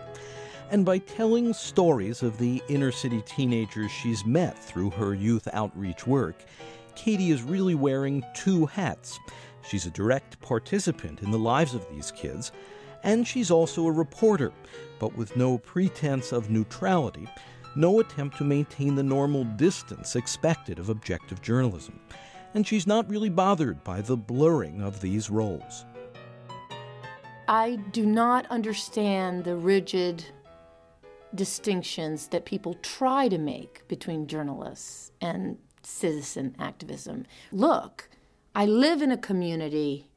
And 0.69 0.85
by 0.85 0.99
telling 0.99 1.51
stories 1.51 2.21
of 2.21 2.37
the 2.37 2.61
inner 2.69 2.91
city 2.91 3.23
teenagers 3.25 3.89
she's 3.89 4.23
met 4.23 4.55
through 4.55 4.91
her 4.91 5.15
youth 5.15 5.47
outreach 5.51 6.05
work, 6.05 6.45
Katie 6.93 7.31
is 7.31 7.41
really 7.41 7.73
wearing 7.73 8.23
two 8.35 8.67
hats. 8.67 9.17
She's 9.67 9.87
a 9.87 9.89
direct 9.89 10.39
participant 10.41 11.23
in 11.23 11.31
the 11.31 11.39
lives 11.39 11.73
of 11.73 11.89
these 11.89 12.11
kids, 12.11 12.51
and 13.01 13.27
she's 13.27 13.49
also 13.49 13.87
a 13.87 13.91
reporter, 13.91 14.53
but 14.99 15.17
with 15.17 15.35
no 15.35 15.57
pretense 15.57 16.31
of 16.31 16.51
neutrality 16.51 17.27
no 17.75 17.99
attempt 17.99 18.37
to 18.37 18.43
maintain 18.43 18.95
the 18.95 19.03
normal 19.03 19.43
distance 19.43 20.15
expected 20.15 20.79
of 20.79 20.89
objective 20.89 21.41
journalism, 21.41 21.99
and 22.53 22.65
she's 22.67 22.87
not 22.87 23.09
really 23.09 23.29
bothered 23.29 23.83
by 23.83 24.01
the 24.01 24.17
blurring 24.17 24.81
of 24.81 25.01
these 25.01 25.29
roles. 25.29 25.85
I 27.47 27.77
do 27.91 28.05
not 28.05 28.45
understand 28.47 29.43
the 29.43 29.55
rigid 29.55 30.25
distinctions 31.35 32.27
that 32.27 32.45
people 32.45 32.75
try 32.75 33.27
to 33.27 33.37
make 33.37 33.87
between 33.87 34.27
journalists 34.27 35.11
and 35.19 35.57
citizen 35.81 36.55
activism. 36.59 37.25
Look, 37.51 38.09
I 38.55 38.65
live 38.65 39.01
in 39.01 39.11
a 39.11 39.17
community. 39.17 40.09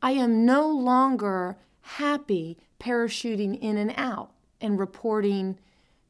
I 0.00 0.12
am 0.12 0.46
no 0.46 0.68
longer 0.68 1.58
happy 1.82 2.56
parachuting 2.78 3.58
in 3.60 3.76
and 3.76 3.92
out 3.96 4.30
and 4.60 4.78
reporting 4.78 5.58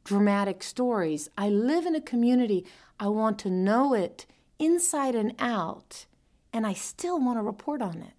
dramatic 0.05 0.63
stories. 0.63 1.29
I 1.37 1.49
live 1.49 1.87
in 1.87 1.95
a 1.95 2.01
community. 2.01 2.67
I 2.99 3.09
want 3.09 3.39
to 3.41 3.51
know 3.51 3.95
it 3.95 4.27
inside 4.59 5.15
and 5.15 5.35
out, 5.39 6.07
and 6.53 6.67
I 6.67 6.75
still 6.75 7.19
want 7.19 7.39
to 7.39 7.43
report 7.43 7.83
on 7.83 8.03
it. 8.03 8.13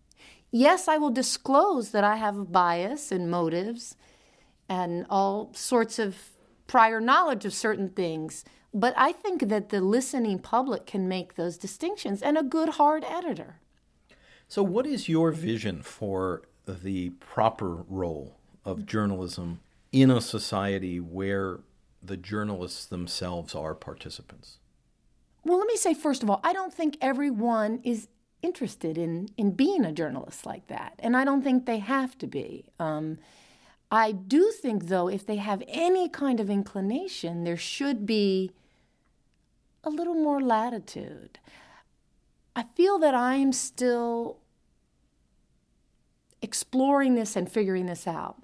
Yes, 0.52 0.88
I 0.88 0.98
will 0.98 1.12
disclose 1.12 1.92
that 1.92 2.04
I 2.04 2.18
have 2.18 2.52
bias 2.52 3.12
and 3.12 3.32
motives 3.32 3.96
and 4.68 5.06
all 5.10 5.52
sorts 5.54 6.00
of 6.00 6.18
prior 6.68 7.00
knowledge 7.00 7.46
of 7.46 7.54
certain 7.54 7.90
things, 7.90 8.44
but 8.74 8.94
I 8.98 9.12
think 9.12 9.48
that 9.50 9.70
the 9.70 9.82
listening 9.82 10.40
public 10.40 10.86
can 10.86 11.08
make 11.08 11.36
those 11.36 11.58
distinctions 11.58 12.22
and 12.22 12.38
a 12.38 12.44
good 12.44 12.70
hard 12.70 13.04
editor. 13.04 13.60
So, 14.48 14.64
what 14.64 14.86
is 14.86 15.08
your 15.08 15.32
vision 15.32 15.82
for 15.82 16.44
the 16.66 17.12
proper 17.12 17.84
role 17.88 18.38
of 18.66 18.86
journalism 18.86 19.60
in 19.92 20.10
a 20.12 20.22
society 20.22 21.00
where 21.00 21.60
the 22.04 22.18
journalists 22.18 22.86
themselves 22.86 23.54
are 23.56 23.76
participants? 23.76 24.58
Well, 25.44 25.58
let 25.58 25.68
me 25.68 25.78
say, 25.78 25.94
first 25.94 26.24
of 26.24 26.30
all, 26.30 26.40
I 26.44 26.54
don't 26.54 26.74
think 26.74 26.98
everyone 27.02 27.80
is 27.84 28.08
interested 28.42 28.98
in, 28.98 29.30
in 29.38 29.52
being 29.52 29.86
a 29.86 29.92
journalist 29.92 30.46
like 30.46 30.68
that, 30.68 30.96
and 31.00 31.16
I 31.16 31.24
don't 31.24 31.44
think 31.44 31.66
they 31.66 31.80
have 31.80 32.18
to 32.20 32.28
be. 32.28 32.66
Um, 32.80 33.18
I 33.92 34.12
do 34.12 34.52
think, 34.52 34.88
though, 34.88 35.08
if 35.08 35.26
they 35.26 35.36
have 35.38 35.64
any 35.68 36.10
kind 36.10 36.40
of 36.40 36.50
inclination, 36.50 37.44
there 37.44 37.58
should 37.58 38.06
be 38.06 38.52
a 39.84 39.90
little 39.90 40.14
more 40.14 40.42
latitude. 40.42 41.40
I 42.56 42.66
feel 42.76 43.00
that 43.00 43.16
I'm 43.16 43.52
still 43.52 44.38
exploring 46.42 47.16
this 47.16 47.36
and 47.36 47.52
figuring 47.52 47.86
this 47.86 48.08
out. 48.08 48.42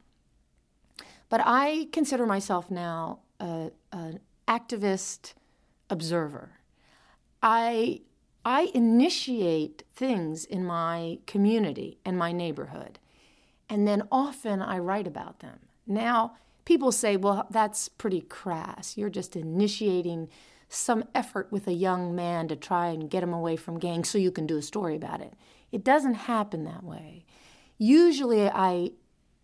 But 1.30 1.42
I 1.44 1.90
consider 1.92 2.26
myself 2.26 2.72
now 2.72 3.20
a, 3.40 3.72
an 3.92 4.20
activist 4.48 5.34
observer. 5.90 6.52
I 7.42 8.02
I 8.44 8.72
initiate 8.74 9.84
things 9.94 10.46
in 10.46 10.66
my 10.66 11.20
community 11.28 11.98
and 12.06 12.18
my 12.18 12.32
neighborhood, 12.32 12.98
and 13.70 13.86
then 13.88 14.04
often 14.12 14.62
I 14.62 14.80
write 14.80 15.06
about 15.06 15.40
them. 15.40 15.60
Now, 15.86 16.38
people 16.64 16.92
say, 16.92 17.18
well, 17.18 17.48
that's 17.50 17.90
pretty 17.90 18.22
crass. 18.22 18.96
You're 18.98 19.10
just 19.10 19.36
initiating 19.36 20.30
some 20.70 21.04
effort 21.16 21.52
with 21.52 21.68
a 21.68 21.74
young 21.74 22.16
man 22.16 22.48
to 22.48 22.56
try 22.56 22.88
and 22.88 23.10
get 23.10 23.24
him 23.24 23.34
away 23.34 23.56
from 23.56 23.80
gangs 23.80 24.10
so 24.10 24.18
you 24.18 24.32
can 24.32 24.48
do 24.48 24.58
a 24.58 24.62
story 24.62 24.96
about 24.96 25.22
it. 25.22 25.34
It 25.72 25.84
doesn't 25.84 26.14
happen 26.14 26.64
that 26.64 26.84
way. 26.84 27.26
Usually, 27.78 28.50
I 28.50 28.92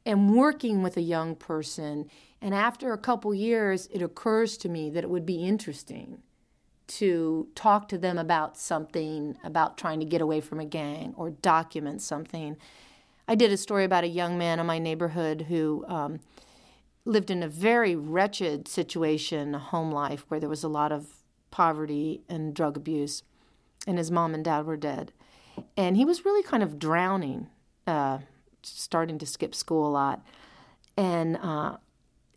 am 0.06 0.36
working 0.36 0.84
with 0.84 0.98
a 0.98 1.02
young 1.02 1.36
person 1.36 2.10
and 2.44 2.54
after 2.54 2.92
a 2.92 2.98
couple 2.98 3.34
years, 3.34 3.88
it 3.90 4.02
occurs 4.02 4.58
to 4.58 4.70
me 4.70 4.90
that 4.90 5.06
it 5.06 5.10
would 5.10 5.26
be 5.26 5.48
interesting 5.48 6.22
to 6.88 7.48
talk 7.56 7.88
to 7.88 7.98
them 7.98 8.18
about 8.18 8.58
something, 8.58 9.38
about 9.46 9.78
trying 9.78 10.02
to 10.02 10.06
get 10.06 10.20
away 10.20 10.42
from 10.42 10.60
a 10.60 10.66
gang 10.66 11.14
or 11.16 11.30
document 11.30 12.02
something. 12.02 12.58
I 13.30 13.36
did 13.36 13.54
a 13.54 13.58
story 13.58 13.86
about 13.86 14.04
a 14.04 14.10
young 14.10 14.38
man 14.38 14.60
in 14.60 14.66
my 14.66 14.78
neighborhood 14.78 15.44
who 15.44 15.86
um, 15.88 16.20
lived 17.06 17.32
in 17.32 17.42
a 17.42 17.48
very 17.48 17.96
wretched 17.96 18.68
situation, 18.68 19.56
a 19.56 19.60
home 19.60 19.94
life 19.94 20.26
where 20.28 20.42
there 20.42 20.50
was 20.50 20.66
a 20.66 20.68
lot 20.68 20.92
of 20.92 21.08
poverty 21.50 22.24
and 22.28 22.54
drug 22.54 22.76
abuse, 22.76 23.24
and 23.88 23.98
his 23.98 24.12
mom 24.12 24.34
and 24.34 24.44
dad 24.44 24.66
were 24.66 24.76
dead. 24.76 25.14
And 25.78 25.96
he 25.96 26.04
was 26.04 26.26
really 26.26 26.44
kind 26.44 26.62
of 26.62 26.78
drowning, 26.78 27.48
uh, 27.88 28.20
starting 28.66 29.18
to 29.20 29.26
skip 29.26 29.54
school 29.56 29.88
a 29.88 29.92
lot. 29.92 30.26
And 30.98 31.38
uh, 31.38 31.78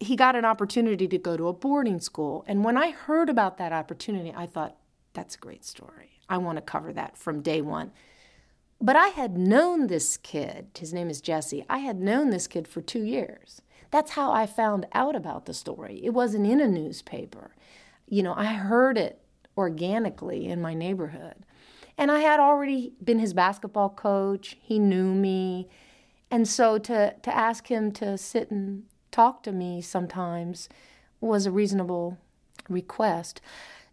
he 0.00 0.16
got 0.16 0.36
an 0.36 0.44
opportunity 0.44 1.08
to 1.08 1.18
go 1.18 1.36
to 1.36 1.48
a 1.48 1.52
boarding 1.52 2.00
school. 2.00 2.44
And 2.46 2.64
when 2.64 2.76
I 2.76 2.90
heard 2.90 3.28
about 3.28 3.58
that 3.58 3.72
opportunity, 3.72 4.32
I 4.36 4.46
thought, 4.46 4.76
that's 5.12 5.34
a 5.34 5.38
great 5.38 5.64
story. 5.64 6.20
I 6.28 6.38
want 6.38 6.56
to 6.56 6.62
cover 6.62 6.92
that 6.92 7.16
from 7.16 7.40
day 7.40 7.62
one. 7.62 7.92
But 8.80 8.96
I 8.96 9.08
had 9.08 9.38
known 9.38 9.86
this 9.86 10.18
kid, 10.18 10.68
his 10.78 10.92
name 10.92 11.08
is 11.08 11.22
Jesse, 11.22 11.64
I 11.68 11.78
had 11.78 11.98
known 11.98 12.30
this 12.30 12.46
kid 12.46 12.68
for 12.68 12.82
two 12.82 13.02
years. 13.02 13.62
That's 13.90 14.12
how 14.12 14.32
I 14.32 14.46
found 14.46 14.86
out 14.92 15.16
about 15.16 15.46
the 15.46 15.54
story. 15.54 16.00
It 16.04 16.10
wasn't 16.10 16.46
in 16.46 16.60
a 16.60 16.68
newspaper. 16.68 17.54
You 18.06 18.22
know, 18.22 18.34
I 18.36 18.46
heard 18.46 18.98
it 18.98 19.22
organically 19.56 20.46
in 20.46 20.60
my 20.60 20.74
neighborhood. 20.74 21.46
And 21.96 22.10
I 22.10 22.20
had 22.20 22.40
already 22.40 22.92
been 23.02 23.18
his 23.18 23.32
basketball 23.32 23.88
coach. 23.88 24.58
He 24.60 24.78
knew 24.78 25.14
me. 25.14 25.68
And 26.30 26.48
so 26.48 26.78
to, 26.78 27.14
to 27.22 27.36
ask 27.36 27.68
him 27.68 27.92
to 27.92 28.18
sit 28.18 28.50
and 28.50 28.84
talk 29.10 29.42
to 29.44 29.52
me 29.52 29.80
sometimes 29.80 30.68
was 31.20 31.46
a 31.46 31.50
reasonable 31.50 32.18
request. 32.68 33.40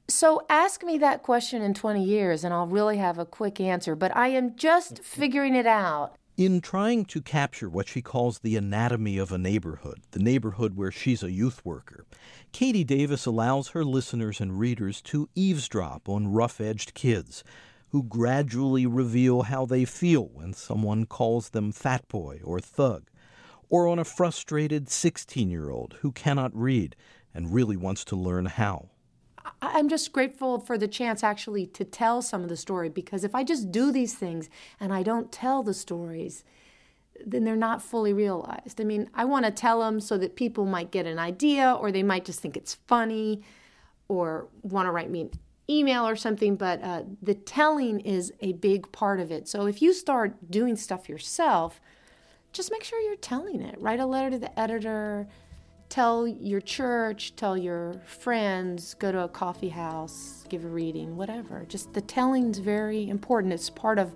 So 0.08 0.41
ask 0.50 0.84
me 0.84 0.98
that 0.98 1.24
question 1.24 1.62
in 1.62 1.74
20 1.74 2.04
years 2.04 2.43
and 2.43 2.54
I'll 2.54 2.67
really 2.67 2.98
have 2.98 3.17
a 3.17 3.26
quick 3.26 3.62
answer, 3.62 3.96
but 3.96 4.15
I 4.15 4.30
am 4.30 4.56
just 4.56 4.96
mm-hmm. 4.96 5.04
figuring 5.04 5.56
it 5.56 5.67
out. 5.67 6.15
In 6.36 6.62
trying 6.62 7.06
to 7.06 7.22
capture 7.22 7.69
what 7.69 7.88
she 7.88 8.02
calls 8.02 8.39
the 8.39 8.58
anatomy 8.58 9.19
of 9.19 9.32
a 9.32 9.38
neighborhood, 9.38 10.02
the 10.12 10.19
neighborhood 10.19 10.76
where 10.76 10.91
she's 10.91 11.22
a 11.22 11.32
youth 11.32 11.63
worker, 11.63 12.06
Katie 12.52 12.84
Davis 12.84 13.28
allows 13.28 13.69
her 13.69 13.86
listeners 13.86 14.41
and 14.41 14.60
readers 14.60 15.00
to 15.04 15.30
eavesdrop 15.36 16.10
on 16.10 16.28
rough 16.32 16.60
edged 16.60 16.96
kids 16.96 17.43
who 17.93 18.01
gradually 18.01 18.88
reveal 18.88 19.43
how 19.43 19.67
they 19.67 19.86
feel 19.86 20.27
when 20.34 20.51
someone 20.51 21.06
calls 21.06 21.49
them 21.49 21.71
fat 21.71 22.08
boy 22.08 22.39
or 22.43 22.60
thug, 22.60 23.08
or 23.69 23.88
on 23.88 23.99
a 23.99 24.03
frustrated 24.03 24.89
16 24.89 25.47
year 25.47 25.69
old 25.69 25.95
who 26.01 26.12
cannot 26.12 26.51
read 26.56 26.95
and 27.36 27.53
really 27.53 27.77
wants 27.77 28.03
to 28.03 28.15
learn 28.15 28.47
how. 28.47 28.89
I'm 29.62 29.89
just 29.89 30.12
grateful 30.12 30.60
for 30.60 30.75
the 30.75 30.88
chance 30.88 31.23
actually 31.23 31.67
to 31.67 31.86
tell 31.86 32.23
some 32.23 32.41
of 32.41 32.49
the 32.49 32.58
story 32.58 32.89
because 32.89 33.23
if 33.23 33.36
I 33.36 33.43
just 33.43 33.71
do 33.71 33.91
these 33.91 34.15
things 34.15 34.49
and 34.79 34.91
I 34.91 35.03
don't 35.03 35.32
tell 35.32 35.62
the 35.62 35.73
stories, 35.75 36.43
then 37.23 37.43
they're 37.43 37.56
not 37.56 37.84
fully 37.84 38.12
realized. 38.12 38.82
I 38.82 38.86
mean, 38.86 39.08
I 39.13 39.25
want 39.25 39.45
to 39.45 39.51
tell 39.51 39.82
them 39.82 39.99
so 39.99 40.17
that 40.17 40.36
people 40.36 40.65
might 40.65 40.89
get 40.89 41.06
an 41.06 41.19
idea 41.19 41.71
or 41.71 41.91
they 41.91 42.01
might 42.01 42.25
just 42.25 42.39
think 42.39 42.58
it's 42.58 42.73
funny 42.73 43.43
or 44.08 44.47
want 44.63 44.88
to 44.88 44.91
write 44.91 45.12
me 45.12 45.29
email 45.69 46.08
or 46.08 46.15
something, 46.15 46.56
but 46.56 46.82
uh, 46.84 47.04
the 47.21 47.34
telling 47.34 47.99
is 48.02 48.34
a 48.41 48.54
big 48.54 48.91
part 48.91 49.19
of 49.19 49.32
it. 49.32 49.47
So 49.47 49.65
if 49.65 49.82
you 49.82 49.93
start 49.93 50.52
doing 50.52 50.76
stuff 50.76 51.08
yourself, 51.08 51.80
just 52.52 52.71
make 52.71 52.84
sure 52.84 52.99
you're 52.99 53.15
telling 53.15 53.62
it. 53.62 53.80
Write 53.80 53.99
a 53.99 54.06
letter 54.06 54.32
to 54.32 54.39
the 54.39 54.60
editor 54.60 55.28
tell 55.93 56.28
your 56.28 56.60
church, 56.60 57.36
tell 57.36 57.56
your 57.56 57.93
friends, 58.08 58.95
go 58.95 59.12
to 59.12 59.26
a 59.26 59.28
coffee 59.28 59.69
house, 59.69 60.43
give 60.49 60.65
a 60.65 60.67
reading, 60.67 61.15
whatever. 61.15 61.65
Just 61.69 61.93
the 61.93 62.02
telling's 62.02 62.58
very 62.58 63.08
important. 63.10 63.54
It's 63.54 63.69
part 63.69 63.99
of 63.99 64.15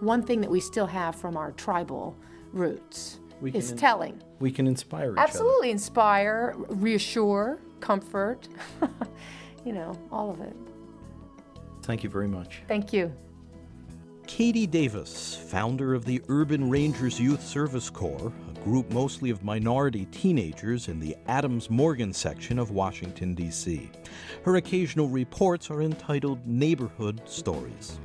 one 0.00 0.22
thing 0.22 0.40
that 0.40 0.50
we 0.50 0.60
still 0.60 0.86
have 0.86 1.14
from 1.14 1.36
our 1.36 1.52
tribal 1.52 2.16
roots 2.52 3.20
we 3.42 3.52
is 3.52 3.72
telling. 3.72 4.22
We 4.40 4.50
can 4.50 4.66
inspire 4.66 5.14
Absolutely 5.18 5.70
inspire, 5.70 6.54
reassure, 6.70 7.60
comfort, 7.80 8.48
you 9.64 9.72
know, 9.72 9.96
all 10.10 10.30
of 10.30 10.40
it. 10.40 10.56
Thank 11.82 12.04
you 12.04 12.10
very 12.10 12.28
much. 12.28 12.62
Thank 12.68 12.92
you. 12.92 13.12
Katie 14.26 14.68
Davis, 14.68 15.34
founder 15.34 15.94
of 15.94 16.04
the 16.04 16.22
Urban 16.28 16.70
Rangers 16.70 17.20
Youth 17.20 17.44
Service 17.44 17.90
Corps, 17.90 18.32
a 18.50 18.60
group 18.60 18.90
mostly 18.92 19.30
of 19.30 19.44
minority 19.44 20.06
teenagers 20.06 20.88
in 20.88 21.00
the 21.00 21.16
Adams 21.26 21.68
Morgan 21.68 22.12
section 22.12 22.58
of 22.58 22.70
Washington, 22.70 23.34
D.C. 23.34 23.90
Her 24.44 24.56
occasional 24.56 25.08
reports 25.08 25.70
are 25.70 25.82
entitled 25.82 26.46
Neighborhood 26.46 27.20
Stories. 27.28 27.98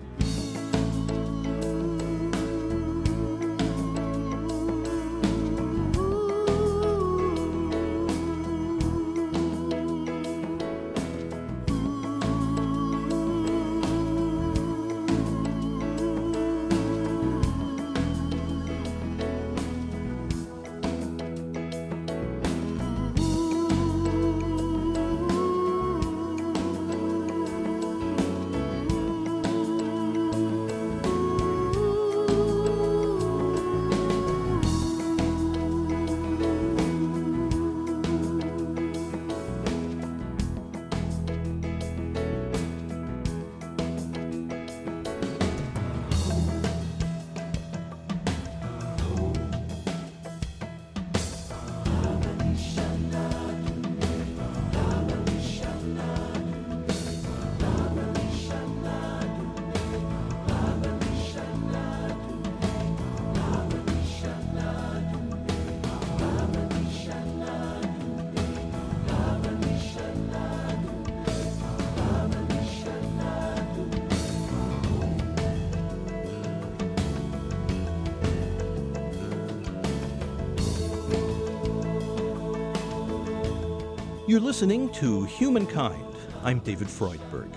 You're 84.27 84.41
listening 84.41 84.89
to 84.95 85.23
Humankind. 85.23 86.03
I'm 86.43 86.59
David 86.59 86.89
Freudberg. 86.89 87.49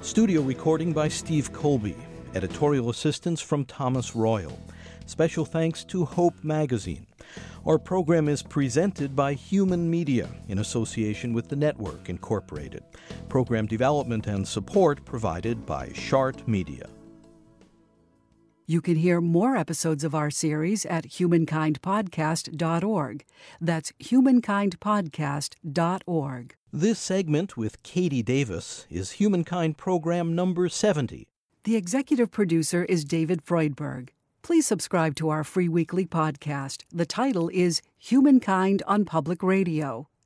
Studio 0.00 0.40
recording 0.42 0.92
by 0.92 1.06
Steve 1.06 1.52
Colby. 1.52 1.96
Editorial 2.34 2.90
assistance 2.90 3.40
from 3.40 3.64
Thomas 3.64 4.16
Royal. 4.16 4.58
Special 5.06 5.44
thanks 5.44 5.84
to 5.84 6.04
Hope 6.04 6.34
Magazine. 6.42 7.06
Our 7.64 7.78
program 7.78 8.28
is 8.28 8.42
presented 8.42 9.14
by 9.14 9.34
Human 9.34 9.88
Media 9.88 10.28
in 10.48 10.58
association 10.58 11.32
with 11.32 11.46
the 11.48 11.54
Network 11.54 12.08
Incorporated. 12.08 12.82
Program 13.28 13.66
development 13.66 14.26
and 14.26 14.46
support 14.46 15.04
provided 15.04 15.64
by 15.64 15.92
Shart 15.92 16.48
Media. 16.48 16.88
You 18.70 18.82
can 18.82 18.96
hear 18.96 19.22
more 19.22 19.56
episodes 19.56 20.04
of 20.04 20.14
our 20.14 20.30
series 20.30 20.84
at 20.84 21.04
humankindpodcast.org. 21.04 23.24
That's 23.62 23.92
humankindpodcast.org. 23.92 26.54
This 26.70 26.98
segment 26.98 27.56
with 27.56 27.82
Katie 27.82 28.22
Davis 28.22 28.86
is 28.90 29.12
Humankind 29.12 29.78
Program 29.78 30.34
number 30.34 30.68
70. 30.68 31.28
The 31.64 31.76
executive 31.76 32.30
producer 32.30 32.84
is 32.84 33.06
David 33.06 33.42
Freudberg. 33.42 34.10
Please 34.42 34.66
subscribe 34.66 35.14
to 35.14 35.30
our 35.30 35.44
free 35.44 35.70
weekly 35.70 36.04
podcast. 36.04 36.82
The 36.92 37.06
title 37.06 37.48
is 37.54 37.80
Humankind 37.96 38.82
on 38.86 39.06
Public 39.06 39.42
Radio. 39.42 40.10